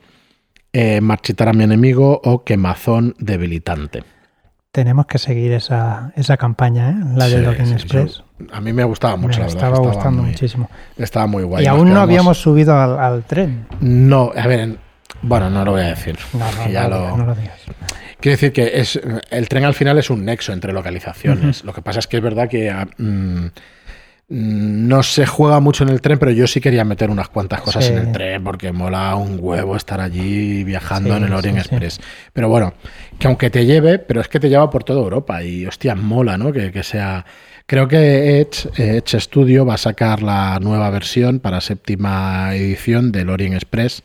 eh, 0.73 0.99
marchitar 0.99 1.47
a 1.47 1.53
mi 1.53 1.63
enemigo 1.63 2.19
o 2.25 2.43
quemazón 2.43 3.15
debilitante 3.19 4.03
tenemos 4.75 5.05
que 5.05 5.19
seguir 5.19 5.53
esa, 5.53 6.11
esa 6.17 6.35
campaña, 6.35 6.89
¿eh? 6.89 6.95
la 7.15 7.29
de 7.29 7.41
Login 7.41 7.71
Express. 7.71 8.24
A 8.51 8.61
mí 8.61 8.73
me 8.73 8.83
gustaba 8.83 9.15
mucho, 9.15 9.39
me 9.39 9.47
la 9.47 9.53
verdad. 9.53 9.69
Estaba 9.69 9.87
gustando 9.87 10.23
muchísimo. 10.23 10.69
Estaba 10.97 11.27
muy 11.27 11.43
guay. 11.43 11.63
Y 11.63 11.67
aún 11.67 11.93
no 11.93 12.01
habíamos 12.01 12.37
subido 12.39 12.77
al, 12.77 13.23
tren. 13.23 13.65
No, 13.79 14.31
a 14.35 14.47
ver, 14.47 14.77
bueno, 15.21 15.49
no 15.49 15.63
lo 15.63 15.71
voy 15.71 15.81
a 15.81 15.87
decir. 15.87 16.17
No, 16.33 16.39
no, 16.51 16.69
ya 16.69 16.87
lo, 16.87 17.17
no 17.17 17.25
lo 17.25 17.35
digas. 17.35 17.59
Quiero 18.19 18.37
decir 18.37 18.53
que 18.53 18.79
es, 18.79 18.99
el 19.29 19.49
tren 19.49 19.65
al 19.65 19.73
final 19.73 19.97
es 19.97 20.09
un 20.09 20.25
nexo 20.25 20.51
entre 20.51 20.73
localizaciones. 20.73 21.63
Lo 21.63 21.73
que 21.73 21.81
pasa 21.81 21.99
es 21.99 22.07
que 22.07 22.17
es 22.17 22.23
verdad 22.23 22.49
que 22.49 22.71
ah, 22.71 22.87
mm, 22.97 23.47
no 24.27 25.03
se 25.03 25.27
juega 25.27 25.59
mucho 25.59 25.83
en 25.83 25.91
el 25.91 26.01
tren, 26.01 26.17
pero 26.17 26.31
yo 26.31 26.47
sí 26.47 26.59
quería 26.59 26.83
meter 26.83 27.11
unas 27.11 27.29
cuantas 27.29 27.61
cosas 27.61 27.87
en 27.89 27.97
el 27.99 28.11
tren 28.11 28.43
porque 28.43 28.71
mola 28.71 29.15
un 29.15 29.37
huevo 29.39 29.75
estar 29.75 30.01
allí 30.01 30.63
viajando 30.63 31.15
en 31.15 31.25
el 31.25 31.33
Orient 31.33 31.59
Express. 31.59 31.99
Pero 32.33 32.49
bueno, 32.49 32.73
que 33.19 33.27
aunque 33.27 33.51
te 33.51 33.65
lleve, 33.65 33.99
pero 33.99 34.21
es 34.21 34.27
que 34.27 34.39
te 34.39 34.49
lleva 34.49 34.69
por 34.71 34.83
toda 34.83 35.01
Europa 35.01 35.43
y 35.43 35.67
hostia, 35.67 35.93
mola, 35.93 36.37
¿no? 36.37 36.51
Que, 36.51 36.81
sea. 36.81 37.25
Creo 37.67 37.87
que 37.87 38.41
Edge, 38.41 38.69
Edge 38.77 39.19
Studio 39.19 39.65
va 39.65 39.73
a 39.73 39.77
sacar 39.77 40.21
la 40.21 40.59
nueva 40.59 40.89
versión 40.91 41.39
para 41.39 41.61
séptima 41.61 42.55
edición 42.55 43.11
del 43.11 43.29
Orient 43.29 43.55
Express. 43.55 44.03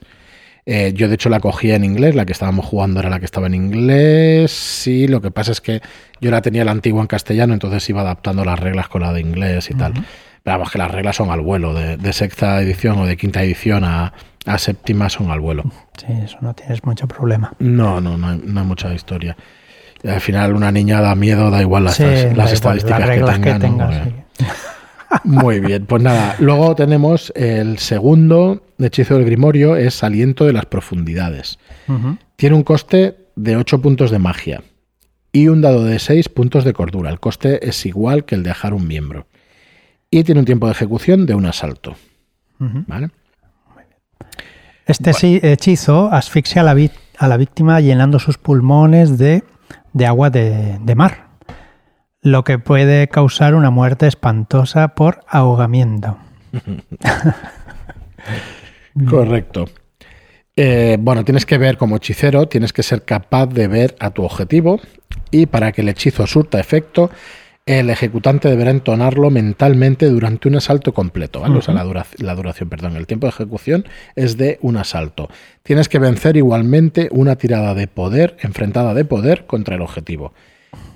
Eh, 0.67 0.93
yo 0.95 1.09
de 1.09 1.15
hecho 1.15 1.29
la 1.29 1.41
cogía 1.41 1.75
en 1.75 1.85
inglés, 1.85 2.15
la 2.15 2.25
que 2.25 2.33
estábamos 2.33 2.65
jugando 2.65 3.01
era 3.01 3.11
la 3.11 3.19
que 3.19 3.25
estaba 3.25 3.49
en 3.49 3.55
inglés. 3.55 4.51
Sí, 4.51 5.09
lo 5.09 5.21
que 5.21 5.31
pasa 5.31 5.53
es 5.53 5.61
que 5.61 5.83
yo 6.21 6.31
la 6.31 6.43
tenía 6.43 6.65
la 6.65 6.71
antigua 6.71 7.01
en 7.01 7.07
castellano, 7.07 7.53
entonces 7.53 7.89
iba 7.91 8.01
adaptando 8.03 8.45
las 8.45 8.59
reglas 8.59 8.89
con 8.89 9.03
la 9.03 9.13
de 9.13 9.21
inglés 9.21 9.71
y 9.71 9.75
tal. 9.75 9.95
Pero 9.95 10.57
vamos, 10.57 10.71
que 10.71 10.79
las 10.79 10.91
reglas 10.91 11.17
son 11.17 11.31
al 11.31 11.41
vuelo, 11.41 11.75
de, 11.75 12.13
sexta 12.13 12.63
edición 12.63 12.99
o 12.99 13.07
de 13.07 13.17
quinta 13.17 13.43
edición 13.43 13.85
a, 13.85 14.13
séptima 14.57 15.11
son 15.11 15.31
al 15.31 15.41
vuelo. 15.41 15.65
Sí, 15.99 16.07
eso 16.25 16.39
no 16.41 16.55
tienes 16.55 16.83
mucho 16.85 17.07
problema. 17.07 17.53
No, 17.59 18.01
no, 18.01 18.17
no 18.17 18.29
hay, 18.29 18.39
mucha 18.39 18.93
historia. 18.95 19.37
Al 20.05 20.21
final 20.21 20.55
una 20.55 20.73
niña 20.73 21.01
da 21.01 21.15
miedo, 21.15 21.51
da 21.51 21.61
igual 21.61 21.85
las, 21.85 22.01
estadísticas 22.01 23.39
que 23.39 23.55
tenga. 23.55 24.09
Muy 25.25 25.61
bien, 25.61 25.87
pues 25.87 26.03
nada, 26.03 26.37
luego 26.39 26.75
tenemos 26.75 27.33
el 27.35 27.79
segundo 27.79 28.63
hechizo 28.79 29.17
del 29.17 29.25
Grimorio, 29.25 29.77
es 29.77 30.05
Aliento 30.05 30.45
de 30.45 30.53
las 30.53 30.67
Profundidades. 30.67 31.59
Tiene 32.37 32.57
un 32.57 32.63
coste 32.63 33.17
de 33.35 33.57
8 33.57 33.83
puntos 33.83 34.11
de 34.11 34.19
magia 34.19 34.63
y 35.33 35.49
un 35.49 35.61
dado 35.61 35.85
de 35.85 35.99
6 35.99 36.29
puntos 36.29 36.65
de 36.65 36.73
cordura. 36.73 37.11
El 37.11 37.19
coste 37.19 37.69
es 37.69 37.85
igual 37.87 38.25
que 38.25 38.37
el 38.37 38.43
de 38.43 38.51
dejar 38.51 38.73
un 38.73 38.87
miembro. 38.87 39.27
Y 40.11 40.25
tiene 40.25 40.41
un 40.41 40.47
tiempo 40.47 40.67
de 40.67 40.73
ejecución 40.73 41.27
de 41.27 41.35
un 41.35 41.47
asalto. 41.47 41.97
¿Vale? 42.59 43.11
Este 44.87 45.13
hechizo 45.53 46.13
asfixia 46.13 46.63
a 46.63 46.65
la, 46.65 46.77
a 47.19 47.29
la, 47.29 47.37
víctima 47.37 47.81
llenando 47.81 48.19
sus 48.19 48.39
pulmones 48.39 49.19
de, 49.19 49.45
agua 50.07 50.31
de, 50.31 50.79
de 50.81 50.95
mar, 50.95 51.31
lo 52.23 52.45
que 52.45 52.59
puede 52.59 53.09
causar 53.09 53.55
una 53.55 53.71
muerte 53.71 54.07
espantosa 54.07 54.89
por 54.89 55.21
ahogamiento. 55.29 56.19
Correcto. 59.09 59.67
Eh, 60.57 60.99
bueno, 61.01 61.25
tienes 61.25 61.47
que 61.47 61.59
ver 61.59 61.79
como 61.79 61.97
hechicero, 61.97 62.49
tienes 62.49 62.73
que 62.73 62.83
ser 62.83 63.05
capaz 63.05 63.47
de 63.47 63.69
ver 63.69 63.97
a 64.01 64.11
tu 64.11 64.25
objetivo 64.25 64.81
y 65.31 65.47
para 65.47 65.73
que 65.73 65.81
el 65.81 65.89
hechizo 65.89 66.27
surta 66.27 66.61
efecto, 66.61 67.11
el 67.79 67.91
ejecutante 67.91 68.49
deberá 68.49 68.71
entonarlo 68.71 69.31
mentalmente 69.31 70.07
durante 70.09 70.49
un 70.49 70.57
asalto 70.57 70.93
completo, 70.93 71.41
¿vale? 71.41 71.59
O 71.59 71.63
sea, 71.63 71.75
la, 71.75 72.07
la, 72.19 72.35
duración, 72.35 72.69
perdón, 72.69 72.97
el 72.97 73.07
tiempo 73.07 73.27
de 73.27 73.31
ejecución 73.31 73.85
es 74.17 74.37
de 74.37 74.59
un 74.63 74.77
asalto. 74.77 75.29
Tienes 75.63 75.89
que 75.89 75.99
vencer 75.99 76.37
igualmente 76.37 77.09
una 77.13 77.37
tirada 77.37 77.75
de 77.75 77.87
poder, 77.87 78.37
enfrentada 78.41 78.95
de 78.95 79.05
poder 79.05 79.47
contra 79.47 79.77
el 79.77 79.83
objetivo. 79.83 80.33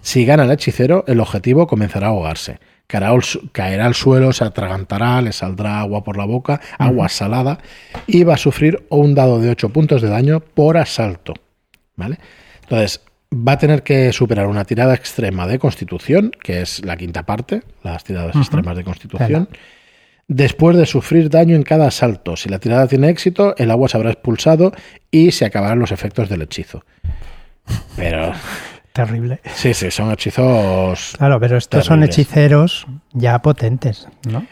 Si 0.02 0.24
gana 0.24 0.44
el 0.44 0.50
hechicero, 0.50 1.04
el 1.06 1.20
objetivo 1.20 1.66
comenzará 1.66 2.08
a 2.08 2.10
ahogarse 2.10 2.58
caerá 2.86 3.86
al 3.86 3.94
suelo, 3.94 4.32
se 4.32 4.44
atragantará, 4.44 5.20
le 5.22 5.32
saldrá 5.32 5.80
agua 5.80 6.04
por 6.04 6.16
la 6.16 6.24
boca, 6.24 6.60
agua 6.78 7.08
salada, 7.08 7.58
y 8.06 8.24
va 8.24 8.34
a 8.34 8.38
sufrir 8.38 8.84
un 8.88 9.14
dado 9.14 9.40
de 9.40 9.50
8 9.50 9.70
puntos 9.70 10.02
de 10.02 10.08
daño 10.08 10.40
por 10.40 10.76
asalto. 10.76 11.34
¿Vale? 11.96 12.18
Entonces, 12.62 13.00
va 13.34 13.52
a 13.52 13.58
tener 13.58 13.82
que 13.82 14.12
superar 14.12 14.46
una 14.46 14.64
tirada 14.64 14.94
extrema 14.94 15.46
de 15.46 15.58
constitución, 15.58 16.32
que 16.42 16.62
es 16.62 16.84
la 16.84 16.96
quinta 16.96 17.24
parte, 17.24 17.62
las 17.82 18.04
tiradas 18.04 18.36
extremas 18.36 18.76
de 18.76 18.84
constitución, 18.84 19.48
después 20.28 20.76
de 20.76 20.86
sufrir 20.86 21.30
daño 21.30 21.56
en 21.56 21.62
cada 21.62 21.88
asalto. 21.88 22.36
Si 22.36 22.48
la 22.48 22.58
tirada 22.58 22.86
tiene 22.86 23.08
éxito, 23.08 23.54
el 23.58 23.70
agua 23.70 23.88
se 23.88 23.96
habrá 23.96 24.10
expulsado 24.10 24.72
y 25.10 25.32
se 25.32 25.44
acabarán 25.44 25.78
los 25.78 25.92
efectos 25.92 26.28
del 26.28 26.42
hechizo. 26.42 26.84
Pero 27.96 28.32
terrible. 28.92 29.40
Sí, 29.54 29.74
sí, 29.74 29.90
son 29.90 30.12
hechizos. 30.12 31.14
Claro, 31.18 31.40
pero 31.40 31.56
estos 31.56 31.84
son 31.84 32.02
hechiceros 32.02 32.86
ya 33.12 33.40
potentes, 33.40 34.08
¿no? 34.30 34.46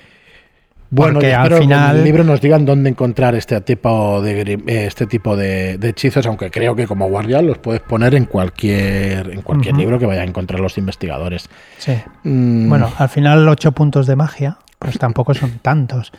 Bueno, 0.94 1.20
que 1.20 1.34
al 1.34 1.50
final... 1.54 1.94
en 1.94 1.98
el 2.00 2.04
libro 2.04 2.22
nos 2.22 2.42
digan 2.42 2.66
dónde 2.66 2.90
encontrar 2.90 3.34
este 3.34 3.58
tipo 3.62 4.20
de 4.20 4.60
este 4.66 5.06
tipo 5.06 5.36
de, 5.36 5.78
hechizos, 5.82 6.26
aunque 6.26 6.50
creo 6.50 6.76
que 6.76 6.86
como 6.86 7.08
guardián 7.08 7.46
los 7.46 7.56
puedes 7.56 7.80
poner 7.80 8.14
en 8.14 8.26
cualquier 8.26 9.30
en 9.30 9.40
cualquier 9.40 9.74
libro 9.74 9.98
que 9.98 10.04
vayan 10.04 10.24
a 10.24 10.28
encontrar 10.28 10.60
los 10.60 10.76
investigadores. 10.76 11.48
Sí. 11.78 11.94
Mm. 12.24 12.68
Bueno, 12.68 12.92
al 12.98 13.08
final 13.08 13.48
ocho 13.48 13.72
puntos 13.72 14.06
de 14.06 14.16
magia, 14.16 14.58
pues 14.78 14.98
tampoco 14.98 15.32
son 15.32 15.60
tantos. 15.60 16.12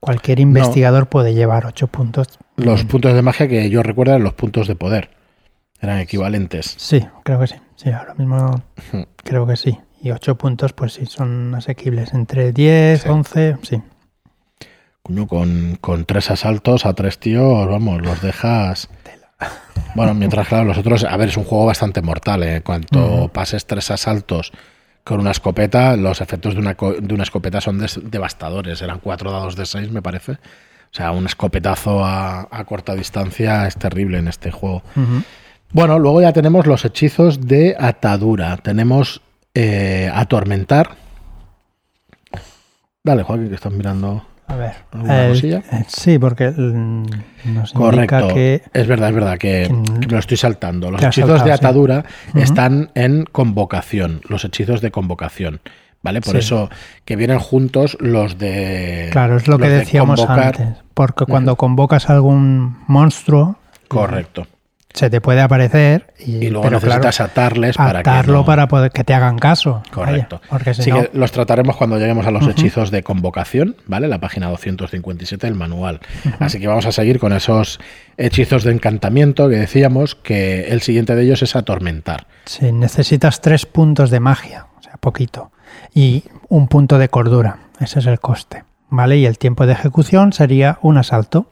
Cualquier 0.00 0.40
investigador 0.40 1.06
puede 1.06 1.32
llevar 1.32 1.64
ocho 1.64 1.86
puntos. 1.86 2.26
Los 2.56 2.82
puntos 2.84 3.14
de 3.14 3.22
magia 3.22 3.46
que 3.46 3.70
yo 3.70 3.84
recuerdo 3.84 4.14
eran 4.14 4.24
los 4.24 4.34
puntos 4.34 4.66
de 4.66 4.74
poder. 4.74 5.10
Eran 5.80 6.00
equivalentes. 6.00 6.74
Sí, 6.78 7.06
creo 7.22 7.38
que 7.38 7.46
sí. 7.46 7.54
Sí, 7.76 7.90
ahora 7.90 8.14
mismo 8.14 8.62
creo 9.22 9.46
que 9.46 9.56
sí. 9.56 9.78
Y 10.02 10.10
8 10.10 10.36
puntos, 10.36 10.72
pues 10.72 10.94
sí, 10.94 11.06
son 11.06 11.54
asequibles. 11.54 12.12
Entre 12.12 12.52
10, 12.52 13.06
11, 13.06 13.56
sí. 13.62 13.82
Con, 15.28 15.78
con 15.80 16.04
tres 16.04 16.30
asaltos 16.30 16.86
a 16.86 16.94
tres 16.94 17.18
tíos, 17.18 17.68
vamos, 17.68 18.02
los 18.02 18.20
dejas. 18.20 18.88
Bueno, 19.94 20.14
mientras, 20.14 20.48
claro, 20.48 20.64
los 20.64 20.78
otros. 20.78 21.04
A 21.04 21.16
ver, 21.16 21.28
es 21.28 21.36
un 21.36 21.44
juego 21.44 21.66
bastante 21.66 22.02
mortal. 22.02 22.42
¿eh? 22.42 22.62
Cuanto 22.62 23.28
pases 23.28 23.66
tres 23.66 23.90
asaltos 23.90 24.52
con 25.04 25.20
una 25.20 25.30
escopeta, 25.30 25.96
los 25.96 26.20
efectos 26.20 26.54
de 26.54 26.60
una, 26.60 26.74
de 26.74 27.14
una 27.14 27.22
escopeta 27.22 27.60
son 27.60 27.84
devastadores. 28.02 28.82
Eran 28.82 28.98
cuatro 28.98 29.30
dados 29.30 29.56
de 29.56 29.66
seis, 29.66 29.90
me 29.90 30.02
parece. 30.02 30.32
O 30.32 30.96
sea, 30.96 31.12
un 31.12 31.26
escopetazo 31.26 32.04
a, 32.04 32.64
corta 32.66 32.94
distancia 32.94 33.66
es 33.66 33.76
terrible 33.76 34.18
en 34.18 34.28
este 34.28 34.50
juego. 34.50 34.82
Bueno, 35.72 35.98
luego 35.98 36.22
ya 36.22 36.32
tenemos 36.32 36.66
los 36.66 36.84
hechizos 36.84 37.46
de 37.46 37.76
atadura. 37.78 38.56
Tenemos 38.56 39.20
eh, 39.54 40.10
atormentar. 40.12 40.90
Dale, 43.02 43.22
Joaquín, 43.22 43.48
que 43.48 43.54
estás 43.54 43.72
mirando. 43.72 44.24
A 44.48 44.56
ver, 44.56 44.74
eh, 45.08 45.56
sí, 45.88 46.18
porque 46.18 46.52
nos 47.44 47.72
Correcto. 47.72 48.28
que 48.28 48.62
es 48.72 48.86
verdad, 48.86 49.08
es 49.08 49.14
verdad 49.14 49.38
que, 49.38 49.68
lo 50.08 50.18
estoy 50.18 50.36
saltando. 50.36 50.90
Los 50.90 51.02
hechizos 51.02 51.44
de 51.44 51.52
atadura 51.52 52.04
están 52.34 52.90
en 52.94 53.24
convocación, 53.24 54.20
los 54.28 54.44
hechizos 54.44 54.80
de 54.80 54.90
convocación. 54.90 55.60
¿Vale? 56.02 56.20
Por 56.20 56.36
eso 56.36 56.70
que 57.04 57.16
vienen 57.16 57.40
juntos 57.40 57.96
los 57.98 58.38
de. 58.38 59.08
Claro, 59.10 59.38
es 59.38 59.48
lo 59.48 59.58
que 59.58 59.68
decíamos 59.68 60.24
antes. 60.24 60.68
Porque 60.94 61.24
cuando 61.24 61.56
convocas 61.56 62.08
algún 62.08 62.78
monstruo. 62.86 63.58
Correcto 63.88 64.46
se 64.96 65.10
te 65.10 65.20
puede 65.20 65.42
aparecer 65.42 66.14
y, 66.18 66.48
luego 66.48 66.70
necesitas 66.70 67.20
atarles 67.20 67.76
para 67.76 68.00
atarlo 68.00 68.42
que 68.42 68.46
para 68.46 68.66
poder 68.66 68.90
que 68.90 69.04
te 69.04 69.12
hagan 69.12 69.38
caso. 69.38 69.82
Correcto. 69.92 70.40
porque 70.48 70.72
si 70.72 70.90
que 70.90 71.10
los 71.12 71.32
trataremos 71.32 71.76
cuando 71.76 71.98
lleguemos 71.98 72.26
a 72.26 72.30
los 72.30 72.48
hechizos 72.48 72.90
de 72.90 73.02
convocación, 73.02 73.76
¿vale? 73.86 74.08
La 74.08 74.18
página 74.18 74.48
257 74.48 75.46
del 75.46 75.54
manual. 75.54 76.00
Así 76.40 76.58
que 76.58 76.66
vamos 76.66 76.86
a 76.86 76.92
seguir 76.92 77.18
con 77.18 77.34
esos 77.34 77.78
hechizos 78.16 78.64
de 78.64 78.72
encantamiento 78.72 79.48
que 79.50 79.56
decíamos 79.56 80.14
que 80.14 80.68
el 80.68 80.80
siguiente 80.80 81.14
de 81.14 81.24
ellos 81.24 81.42
es 81.42 81.56
atormentar. 81.56 82.26
Sí, 82.46 82.72
necesitas 82.72 83.42
tres 83.42 83.66
puntos 83.66 84.10
de 84.10 84.20
magia, 84.20 84.66
o 84.78 84.82
sea, 84.82 84.94
poquito, 84.98 85.52
y 85.94 86.24
un 86.48 86.68
punto 86.68 86.98
de 86.98 87.10
cordura. 87.10 87.58
Ese 87.80 87.98
es 87.98 88.06
el 88.06 88.18
coste, 88.18 88.64
¿vale? 88.88 89.18
Y 89.18 89.26
el 89.26 89.36
tiempo 89.36 89.66
de 89.66 89.74
ejecución 89.74 90.32
sería 90.32 90.78
un 90.80 90.96
asalto. 90.96 91.50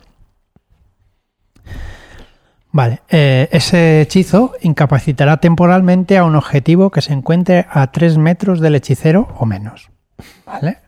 Vale, 2.75 3.03
eh, 3.09 3.49
ese 3.53 4.01
hechizo 4.01 4.55
incapacitará 4.61 5.37
temporalmente 5.37 6.19
a 6.19 6.25
un 6.25 6.35
objetivo 6.35 6.91
que 6.91 7.03
se 7.03 7.13
encuentre 7.13 7.67
a 7.71 7.93
3 7.93 8.19
metros 8.19 8.59
del 8.59 8.75
hechicero 8.75 9.29
o 9.39 9.47
menos. 9.47 9.93
¿Vale? 10.45 10.79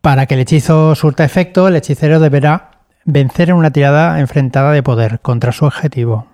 Para 0.00 0.26
que 0.26 0.34
el 0.34 0.40
hechizo 0.40 0.94
surta 0.94 1.24
efecto, 1.24 1.66
el 1.66 1.74
hechicero 1.74 2.20
deberá 2.20 2.82
vencer 3.04 3.50
en 3.50 3.56
una 3.56 3.72
tirada 3.72 4.20
enfrentada 4.20 4.70
de 4.70 4.84
poder 4.84 5.18
contra 5.18 5.50
su 5.50 5.64
objetivo. 5.64 6.28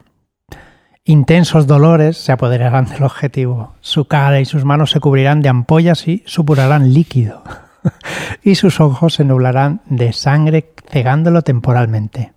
Intensos 1.05 1.67
dolores 1.67 2.19
se 2.19 2.33
apoderarán 2.33 2.85
del 2.85 3.05
objetivo. 3.05 3.77
Su 3.81 4.09
cara 4.09 4.41
y 4.41 4.45
sus 4.45 4.67
manos 4.67 4.91
se 4.91 5.01
cubrirán 5.01 5.41
de 5.41 5.49
ampollas 5.49 6.07
y 6.07 6.23
supurarán 6.27 6.93
líquido. 6.93 7.43
y 8.43 8.57
sus 8.57 8.79
ojos 8.79 9.15
se 9.15 9.25
nublarán 9.25 9.81
de 9.87 10.13
sangre 10.13 10.75
cegándolo 10.91 11.41
temporalmente 11.41 12.35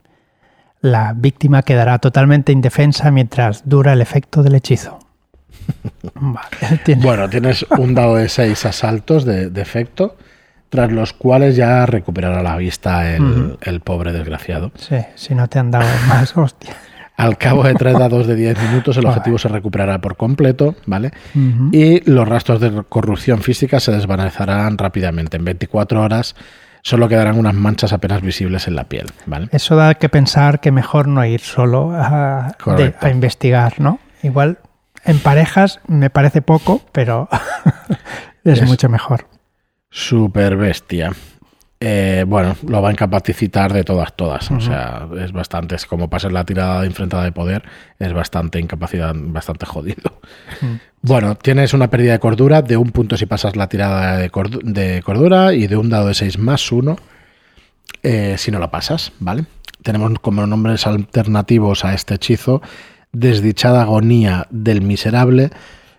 la 0.86 1.13
víctima 1.15 1.63
quedará 1.63 1.98
totalmente 1.98 2.52
indefensa 2.52 3.10
mientras 3.10 3.67
dura 3.67 3.93
el 3.93 4.02
efecto 4.02 4.43
del 4.43 4.56
hechizo. 4.56 5.00
Bueno, 6.98 7.28
tienes 7.28 7.65
un 7.78 7.95
dado 7.95 8.17
de 8.17 8.30
seis 8.30 8.65
asaltos 8.67 9.26
de, 9.26 9.50
efecto, 9.60 10.15
tras 10.69 10.91
los 10.91 11.13
cuales 11.13 11.56
ya 11.56 11.88
recuperará 11.88 12.43
la 12.43 12.56
vista 12.56 13.15
el, 13.15 13.82
pobre 13.84 14.12
desgraciado. 14.12 14.71
Sí, 14.76 14.98
si 15.15 15.34
no 15.34 15.48
te 15.48 15.58
han 15.58 15.71
dado 15.71 15.88
más, 16.08 16.38
hostia. 16.38 16.76
Al 17.17 17.39
cabo 17.39 17.63
de 17.63 17.74
tres 17.74 17.98
dados 17.98 18.28
de 18.28 18.36
diez 18.36 18.62
minutos, 18.69 18.98
el 18.98 19.08
objetivo 19.08 19.39
se 19.39 19.48
recuperará 19.48 20.00
por 20.00 20.15
completo, 20.15 20.76
¿vale? 20.86 21.12
Y 21.71 22.08
los 22.10 22.28
rastros 22.28 22.62
de 22.62 22.84
corrupción 22.88 23.41
física 23.41 23.80
se 23.80 23.91
desvanecerán 23.91 24.78
rápidamente. 24.78 25.38
En 25.38 25.45
24 25.45 26.04
horas 26.04 26.36
solo 26.86 27.10
quedarán 27.10 27.39
unas 27.39 27.56
manchas 27.56 27.93
apenas 27.93 28.21
visibles 28.21 28.67
en 28.67 28.76
la 28.76 28.84
piel. 28.84 29.08
¿vale? 29.26 29.50
Eso 29.52 29.76
da 29.76 29.95
que 29.95 30.08
pensar 30.08 30.60
que 30.60 30.71
mejor 30.71 31.08
no 31.08 31.26
ir 31.26 31.41
solo 31.41 31.91
a, 31.91 32.56
investigar, 33.12 33.82
¿no? 33.82 34.00
Igual 34.21 34.60
en 35.04 35.19
parejas 35.19 35.80
me 35.88 36.12
parece 36.12 36.43
poco, 36.43 36.82
pero 36.91 37.28
es, 38.43 38.62
mucho 38.62 38.88
mejor. 38.88 39.28
Super 39.89 40.58
bestia. 40.58 41.12
Eh, 41.79 42.23
bueno, 42.25 42.55
lo 42.67 42.81
va 42.81 42.89
a 42.89 42.91
incapacitar 42.91 43.73
de 43.73 43.83
todas, 43.83 44.15
todas. 44.15 44.49
O 44.51 44.61
sea, 44.61 45.07
es 45.19 45.31
bastante, 45.31 45.75
es 45.75 45.85
como 45.85 46.09
pasar 46.09 46.31
la 46.31 46.45
tirada 46.45 46.81
de 46.81 46.88
enfrentada 46.88 47.23
de 47.23 47.31
poder, 47.31 47.63
es 47.99 48.13
bastante 48.13 48.59
incapacidad, 48.59 49.13
bastante 49.15 49.65
jodido. 49.65 50.19
Bueno, 51.01 51.35
tienes 51.35 51.73
una 51.73 51.89
pérdida 51.89 52.13
de 52.13 52.19
cordura 52.19 52.61
de 52.61 52.77
un 52.77 52.91
punto 52.91 53.17
si 53.17 53.25
pasas 53.25 53.55
la 53.55 53.67
tirada 53.67 54.17
de, 54.17 54.29
cordura 54.31 55.53
y 55.53 55.67
de 55.67 55.77
un 55.77 55.89
dado 55.89 56.07
de 56.07 56.15
6 56.15 56.39
más 56.39 56.71
1 56.71 56.95
eh, 58.01 58.35
si 58.39 58.49
no 58.49 58.57
lo 58.57 58.71
pasas, 58.71 59.11
¿vale? 59.19 59.45
Tenemos 59.83 60.17
como 60.19 60.47
nombres 60.47 60.88
alternativos 60.88 61.85
a 61.85 61.93
este 61.93 62.15
hechizo 62.15 62.61
desdichada 63.11 63.83
agonía 63.83 64.47
del 64.49 64.81
miserable 64.81 65.51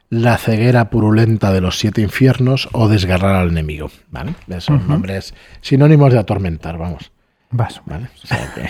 la 0.08 0.38
ceguera 0.38 0.90
purulenta 0.90 1.52
de 1.52 1.60
los 1.60 1.78
siete 1.78 2.00
infiernos 2.00 2.68
o 2.72 2.88
desgarrar 2.88 3.36
al 3.36 3.50
enemigo. 3.50 3.90
¿vale? 4.10 4.34
Son 4.60 4.86
nombres 4.88 5.34
sinónimos 5.60 6.12
de 6.12 6.18
atormentar, 6.18 6.78
vamos. 6.78 7.12
Vas. 7.50 7.80
¿Vale? 7.86 8.08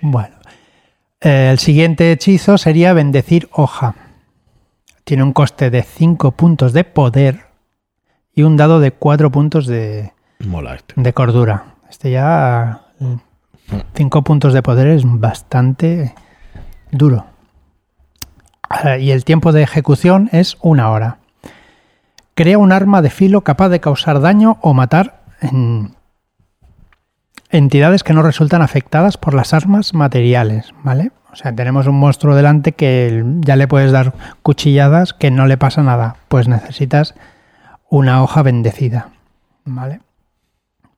bueno. 0.00 0.36
El 1.20 1.58
siguiente 1.58 2.10
hechizo 2.10 2.58
sería 2.58 2.92
bendecir 2.94 3.48
hoja. 3.52 3.94
Tiene 5.04 5.22
un 5.22 5.32
coste 5.32 5.70
de 5.70 5.82
5 5.82 6.32
puntos 6.32 6.72
de 6.72 6.84
poder 6.84 7.46
y 8.34 8.42
un 8.42 8.56
dado 8.56 8.80
de 8.80 8.90
4 8.90 9.30
puntos 9.30 9.66
de, 9.66 10.12
este. 10.74 10.94
de 10.96 11.12
cordura. 11.12 11.76
Este 11.88 12.10
ya 12.10 12.86
5 13.94 14.22
puntos 14.22 14.52
de 14.52 14.62
poder 14.62 14.88
es 14.88 15.02
bastante 15.04 16.14
duro. 16.90 17.31
Y 18.98 19.10
el 19.10 19.24
tiempo 19.24 19.52
de 19.52 19.62
ejecución 19.62 20.28
es 20.32 20.56
una 20.60 20.90
hora. 20.90 21.18
Crea 22.34 22.58
un 22.58 22.72
arma 22.72 23.02
de 23.02 23.10
filo 23.10 23.42
capaz 23.42 23.68
de 23.68 23.80
causar 23.80 24.20
daño 24.20 24.58
o 24.62 24.74
matar 24.74 25.22
en 25.40 25.94
entidades 27.50 28.02
que 28.02 28.14
no 28.14 28.22
resultan 28.22 28.62
afectadas 28.62 29.16
por 29.18 29.34
las 29.34 29.52
armas 29.52 29.92
materiales, 29.92 30.72
¿vale? 30.82 31.12
O 31.32 31.36
sea, 31.36 31.54
tenemos 31.54 31.86
un 31.86 31.98
monstruo 31.98 32.34
delante 32.34 32.72
que 32.72 33.24
ya 33.40 33.56
le 33.56 33.68
puedes 33.68 33.92
dar 33.92 34.14
cuchilladas 34.42 35.12
que 35.12 35.30
no 35.30 35.46
le 35.46 35.56
pasa 35.56 35.82
nada, 35.82 36.16
pues 36.28 36.48
necesitas 36.48 37.14
una 37.88 38.22
hoja 38.22 38.42
bendecida, 38.42 39.08
¿vale? 39.64 40.00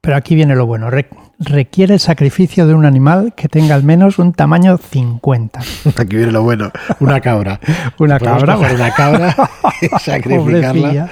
Pero 0.05 0.17
aquí 0.17 0.35
viene 0.35 0.55
lo 0.55 0.67
bueno, 0.67 0.91
requiere 1.39 1.95
el 1.95 2.01
sacrificio 2.01 2.67
de 2.67 2.75
un 2.75 2.85
animal 2.85 3.33
que 3.35 3.49
tenga 3.49 3.75
al 3.75 3.85
menos 3.85 4.19
un 4.19 4.35
tamaño 4.35 4.77
50. 4.77 5.61
Aquí 5.97 6.17
viene 6.17 6.31
lo 6.31 6.43
bueno, 6.43 6.71
una 7.01 7.23
cabra. 7.23 7.59
una 7.99 8.19
cabra. 8.19 8.57
Una 8.59 8.93
cabra 8.93 9.35
y 9.81 9.89
sacrificarla. 9.99 11.09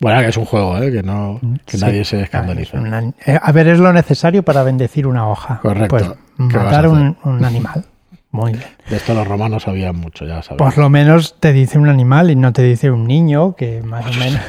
Bueno, 0.00 0.20
que 0.20 0.28
es 0.28 0.36
un 0.36 0.44
juego, 0.44 0.76
¿eh? 0.82 0.92
que, 0.92 1.02
no, 1.02 1.40
que 1.64 1.78
nadie 1.78 2.04
se 2.04 2.20
escandaliza. 2.20 2.78
Eh, 3.24 3.38
a 3.40 3.52
ver, 3.52 3.68
es 3.68 3.78
lo 3.78 3.90
necesario 3.94 4.42
para 4.42 4.62
bendecir 4.62 5.06
una 5.06 5.26
hoja. 5.28 5.60
Correcto. 5.62 5.96
Pues, 5.96 6.10
matar 6.36 6.88
un, 6.88 7.16
un, 7.24 7.42
animal. 7.42 7.86
Muy 8.32 8.52
bien. 8.52 8.64
De 8.90 8.96
esto 8.96 9.14
los 9.14 9.26
romanos 9.26 9.62
sabían 9.62 9.96
mucho, 9.96 10.26
ya 10.26 10.42
sabes. 10.42 10.58
Por 10.58 10.76
lo 10.76 10.90
menos 10.90 11.36
te 11.40 11.54
dice 11.54 11.78
un 11.78 11.88
animal 11.88 12.30
y 12.30 12.36
no 12.36 12.52
te 12.52 12.62
dice 12.62 12.90
un 12.90 13.06
niño, 13.06 13.56
que 13.56 13.80
más 13.82 14.06
o 14.06 14.18
menos. 14.18 14.40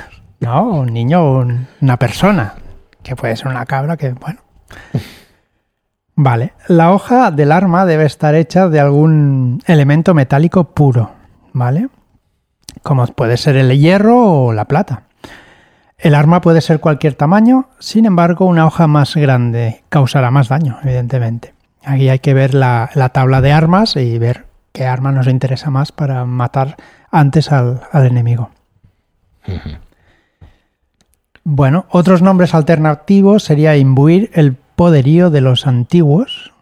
No, 0.43 0.63
un 0.65 0.93
niño 0.93 1.23
o 1.23 1.45
una 1.82 1.97
persona, 1.97 2.56
que 3.01 3.15
puede 3.15 3.36
ser 3.36 3.47
una 3.47 3.65
cabra, 3.65 3.97
que 3.97 4.12
bueno. 4.12 4.41
Vale, 6.15 6.53
la 6.67 6.91
hoja 6.91 7.32
del 7.32 7.51
arma 7.51 7.86
debe 7.86 8.06
estar 8.06 8.36
hecha 8.36 8.69
de 8.69 8.79
algún 8.79 9.63
elemento 9.65 10.13
metálico 10.13 10.65
puro, 10.65 11.12
¿vale? 11.53 11.89
como 12.82 13.06
puede 13.08 13.38
ser 13.38 13.56
el 13.56 13.77
hierro 13.77 14.45
o 14.45 14.53
la 14.53 14.65
plata. 14.65 15.03
El 15.97 16.15
arma 16.15 16.41
puede 16.41 16.62
ser 16.62 16.79
cualquier 16.79 17.15
tamaño, 17.15 17.69
sin 17.79 18.06
embargo 18.06 18.45
una 18.45 18.65
hoja 18.65 18.88
más 18.88 19.15
grande 19.15 19.84
causará 19.89 20.32
más 20.32 20.49
daño, 20.49 20.77
evidentemente. 20.84 21.53
Aquí 21.86 22.10
hay 22.10 22.19
que 22.19 22.34
ver 22.34 22.53
la, 22.53 22.89
tabla 23.13 23.41
de 23.41 23.51
armas 23.53 23.95
y 23.95 24.17
ver 24.17 24.45
qué 24.71 24.86
arma 24.86 25.12
nos 25.12 25.27
interesa 25.27 25.69
más 25.69 25.91
para 25.91 26.25
matar 26.25 26.77
antes 27.12 27.51
al, 27.51 27.82
enemigo. 27.93 28.49
Bueno, 31.43 31.86
otros 31.89 32.21
nombres 32.21 32.53
alternativos 32.53 33.43
sería 33.43 33.75
imbuir 33.75 34.29
el 34.34 34.53
poderío 34.53 35.29
de 35.29 35.41
los 35.41 35.67
antiguos, 35.67 36.53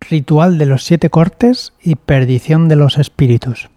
ritual 0.00 0.58
de 0.58 0.66
los 0.66 0.84
siete 0.84 1.10
cortes 1.10 1.72
y 1.82 1.96
perdición 1.96 2.68
de 2.68 2.76
los 2.76 2.98
espíritus. 2.98 3.68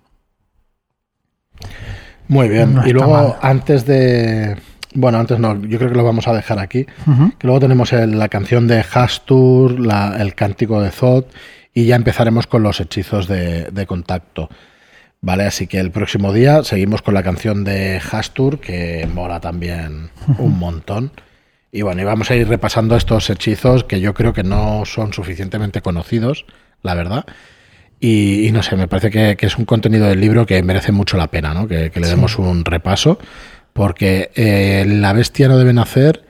Muy 2.27 2.47
bien. 2.47 2.79
y 2.85 2.91
luego, 2.91 3.37
antes 3.41 3.85
de. 3.85 4.55
Bueno, 4.93 5.19
antes 5.19 5.39
no, 5.39 5.59
yo 5.61 5.77
creo 5.77 5.89
que 5.89 5.97
lo 5.97 6.03
vamos 6.03 6.27
a 6.27 6.33
dejar 6.33 6.59
aquí. 6.59 6.85
Que 6.85 7.47
luego 7.47 7.59
tenemos 7.59 7.91
la 7.91 8.29
canción 8.29 8.67
de 8.67 8.83
Hastur, 8.91 9.77
el 10.17 10.35
cántico 10.35 10.81
de 10.81 10.91
Zod, 10.91 11.25
y 11.73 11.85
ya 11.85 11.95
empezaremos 11.95 12.47
con 12.47 12.63
los 12.63 12.79
hechizos 12.79 13.27
de, 13.27 13.85
contacto. 13.87 14.49
¿Vale? 15.21 15.43
Así 15.43 15.67
que 15.67 15.79
el 15.79 15.91
próximo 15.91 16.31
día 16.31 16.63
seguimos 16.63 17.01
con 17.01 17.13
la 17.13 17.23
canción 17.23 17.63
de 17.63 17.99
Hastur, 17.99 18.59
que 18.59 19.07
mola 19.13 19.39
también 19.39 20.11
un 20.37 20.57
montón. 20.59 21.11
Y 21.71 21.81
bueno, 21.81 22.01
y 22.01 22.05
vamos 22.05 22.31
a 22.31 22.35
ir 22.35 22.47
repasando 22.47 22.95
estos 22.95 23.29
hechizos 23.29 23.83
que 23.83 23.99
yo 23.99 24.13
creo 24.13 24.33
que 24.33 24.43
no 24.43 24.85
son 24.85 25.13
suficientemente 25.13 25.81
conocidos, 25.81 26.45
la 26.81 26.95
verdad. 26.95 27.25
Y, 27.99 28.49
no 28.53 28.63
sé, 28.63 28.77
me 28.77 28.87
parece 28.87 29.11
que, 29.11 29.45
es 29.45 29.57
un 29.57 29.65
contenido 29.65 30.07
del 30.07 30.21
libro 30.21 30.45
que 30.45 30.63
merece 30.63 30.93
mucho 30.93 31.17
la 31.17 31.27
pena, 31.27 31.53
¿no? 31.53 31.67
Que, 31.67 31.91
le 31.93 32.07
demos 32.07 32.39
un 32.39 32.63
repaso, 32.63 33.19
porque 33.73 34.31
eh, 34.35 34.85
la 34.87 35.11
bestia 35.11 35.49
no 35.49 35.57
debe 35.57 35.73
nacer 35.73 36.23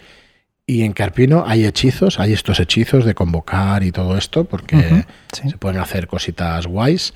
y 0.65 0.83
en 0.83 0.93
Carpino 0.93 1.45
hay 1.47 1.65
hechizos, 1.65 2.19
hay 2.19 2.33
estos 2.33 2.59
hechizos 2.59 3.05
de 3.05 3.13
convocar 3.15 3.83
y 3.83 3.91
todo 3.91 4.17
esto, 4.17 4.45
porque 4.45 5.03
se 5.31 5.57
pueden 5.57 5.79
hacer 5.79 6.07
cositas 6.07 6.67
guays. 6.67 7.13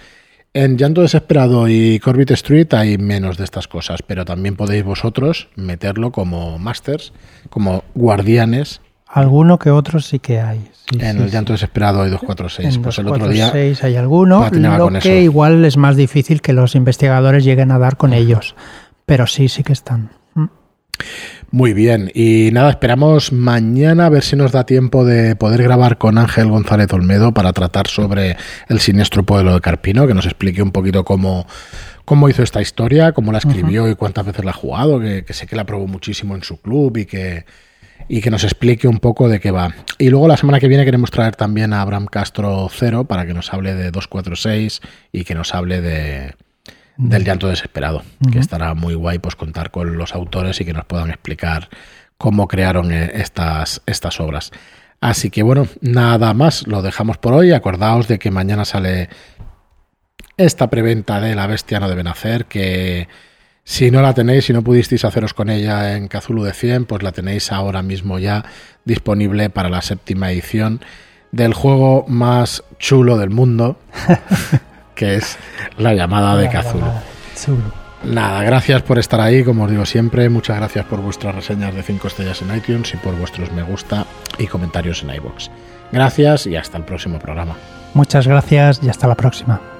En 0.53 0.77
Llanto 0.77 1.01
Desesperado 1.01 1.67
y 1.67 1.99
Corbett 1.99 2.31
Street 2.31 2.73
hay 2.73 2.97
menos 2.97 3.37
de 3.37 3.43
estas 3.43 3.67
cosas, 3.67 4.01
pero 4.05 4.23
también 4.23 4.55
podéis 4.55 4.83
vosotros 4.83 5.47
meterlo 5.55 6.11
como 6.11 6.59
masters, 6.59 7.11
como 7.49 7.83
guardianes 7.95 8.81
Alguno 9.13 9.59
que 9.59 9.69
otro 9.69 9.99
sí 9.99 10.17
que 10.17 10.41
hay. 10.41 10.67
en 10.91 11.21
el 11.21 11.29
llanto 11.29 11.53
desesperado 11.53 12.01
hay 12.01 12.09
246. 12.09 12.79
pues 12.79 12.97
el 12.97 13.07
otro 13.07 13.29
día. 13.29 13.53
hay 13.53 13.95
alguno. 13.95 14.49
Lo 14.51 14.89
que 14.99 15.21
igual 15.21 15.63
es 15.65 15.77
más 15.77 15.95
difícil 15.95 16.41
que 16.41 16.51
los 16.51 16.73
investigadores 16.73 17.43
lleguen 17.43 17.69
a 17.69 17.77
dar 17.77 17.95
con 17.95 18.13
ellos. 18.13 18.55
Pero 19.05 19.27
sí, 19.27 19.49
sí 19.49 19.63
que 19.63 19.73
están. 19.73 20.09
Mm. 20.33 20.45
Muy 21.53 21.73
bien. 21.73 22.09
Y 22.15 22.49
nada, 22.51 22.71
esperamos 22.71 23.31
mañana 23.31 24.07
a 24.07 24.09
ver 24.09 24.23
si 24.23 24.35
nos 24.35 24.51
da 24.51 24.65
tiempo 24.65 25.05
de 25.05 25.35
poder 25.35 25.61
grabar 25.61 25.99
con 25.99 26.17
Ángel 26.17 26.47
González 26.47 26.91
Olmedo 26.91 27.31
para 27.31 27.53
tratar 27.53 27.85
sobre 27.85 28.37
el 28.69 28.79
siniestro 28.79 29.21
pueblo 29.21 29.53
de 29.53 29.61
Carpino, 29.61 30.07
que 30.07 30.15
nos 30.15 30.25
explique 30.25 30.63
un 30.63 30.71
poquito 30.71 31.05
cómo, 31.05 31.45
cómo 32.05 32.27
hizo 32.27 32.41
esta 32.41 32.59
historia, 32.59 33.11
cómo 33.11 33.31
la 33.31 33.37
escribió 33.37 33.87
y 33.87 33.93
cuántas 33.93 34.25
veces 34.25 34.43
la 34.43 34.49
ha 34.49 34.55
jugado, 34.55 34.99
que, 34.99 35.25
que 35.25 35.33
sé 35.33 35.45
que 35.45 35.55
la 35.55 35.63
probó 35.63 35.85
muchísimo 35.85 36.33
en 36.33 36.41
su 36.41 36.59
club 36.59 36.97
y 36.97 37.05
que 37.05 37.45
y 38.07 38.21
que 38.21 38.31
nos 38.31 38.43
explique 38.43 38.87
un 38.87 38.97
poco 38.97 39.29
de 39.29 39.39
qué 39.39 39.51
va. 39.51 39.75
Y 39.99 40.09
luego 40.09 40.27
la 40.27 40.37
semana 40.37 40.59
que 40.59 40.67
viene 40.67 40.85
queremos 40.85 41.11
traer 41.11 41.35
también 41.35 41.71
a 41.71 41.81
Abraham 41.81 42.07
Castro 42.07 42.67
Cero 42.71 43.05
para 43.05 43.27
que 43.27 43.35
nos 43.35 43.53
hable 43.53 43.75
de 43.75 43.91
246 43.91 44.81
y 45.11 45.23
que 45.23 45.35
nos 45.35 45.53
hable 45.53 45.81
de 45.81 46.33
del 47.03 47.23
llanto 47.23 47.47
desesperado, 47.47 48.03
que 48.31 48.39
estará 48.39 48.73
muy 48.73 48.95
guay 48.95 49.19
pues 49.19 49.35
contar 49.35 49.71
con 49.71 49.97
los 49.97 50.15
autores 50.15 50.59
y 50.61 50.65
que 50.65 50.73
nos 50.73 50.85
puedan 50.85 51.09
explicar 51.09 51.69
cómo 52.17 52.47
crearon 52.47 52.91
eh, 52.91 53.11
estas, 53.15 53.81
estas 53.85 54.19
obras. 54.19 54.51
Así 55.01 55.29
que 55.29 55.43
bueno, 55.43 55.67
nada 55.81 56.33
más, 56.33 56.65
lo 56.65 56.81
dejamos 56.81 57.17
por 57.17 57.33
hoy. 57.33 57.51
Acordaos 57.51 58.07
de 58.07 58.19
que 58.19 58.31
mañana 58.31 58.63
sale 58.63 59.09
esta 60.37 60.69
preventa 60.69 61.19
de 61.19 61.35
La 61.35 61.45
Bestia 61.45 61.79
no 61.79 61.89
debe 61.89 62.03
nacer, 62.03 62.45
que 62.45 63.09
si 63.65 63.91
no 63.91 64.01
la 64.01 64.13
tenéis, 64.13 64.45
si 64.45 64.53
no 64.53 64.61
pudisteis 64.61 65.03
haceros 65.05 65.33
con 65.33 65.49
ella 65.49 65.95
en 65.95 66.07
Cthulhu 66.07 66.43
de 66.43 66.53
100, 66.53 66.85
pues 66.85 67.03
la 67.03 67.11
tenéis 67.11 67.51
ahora 67.51 67.81
mismo 67.81 68.17
ya 68.19 68.45
disponible 68.85 69.49
para 69.49 69.69
la 69.69 69.81
séptima 69.81 70.31
edición 70.31 70.81
del 71.31 71.53
juego 71.53 72.05
más 72.07 72.63
chulo 72.77 73.17
del 73.17 73.29
mundo, 73.29 73.79
que 74.95 75.15
es 75.15 75.37
la 75.77 75.93
llamada 75.93 76.35
de 76.35 76.49
Cthulhu. 76.49 76.91
Nada, 78.03 78.43
gracias 78.43 78.81
por 78.81 78.99
estar 78.99 79.21
ahí, 79.21 79.43
como 79.43 79.63
os 79.63 79.71
digo 79.71 79.85
siempre, 79.85 80.27
muchas 80.27 80.57
gracias 80.57 80.85
por 80.85 80.99
vuestras 81.01 81.33
reseñas 81.33 81.73
de 81.73 81.83
5 81.83 82.07
estrellas 82.07 82.41
en 82.41 82.55
iTunes 82.55 82.93
y 82.93 82.97
por 82.97 83.15
vuestros 83.15 83.51
me 83.53 83.63
gusta 83.63 84.05
y 84.37 84.47
comentarios 84.47 85.03
en 85.03 85.15
iBox. 85.15 85.49
Gracias 85.91 86.47
y 86.47 86.55
hasta 86.55 86.77
el 86.77 86.83
próximo 86.83 87.19
programa. 87.19 87.55
Muchas 87.93 88.27
gracias 88.27 88.81
y 88.83 88.89
hasta 88.89 89.07
la 89.07 89.15
próxima. 89.15 89.72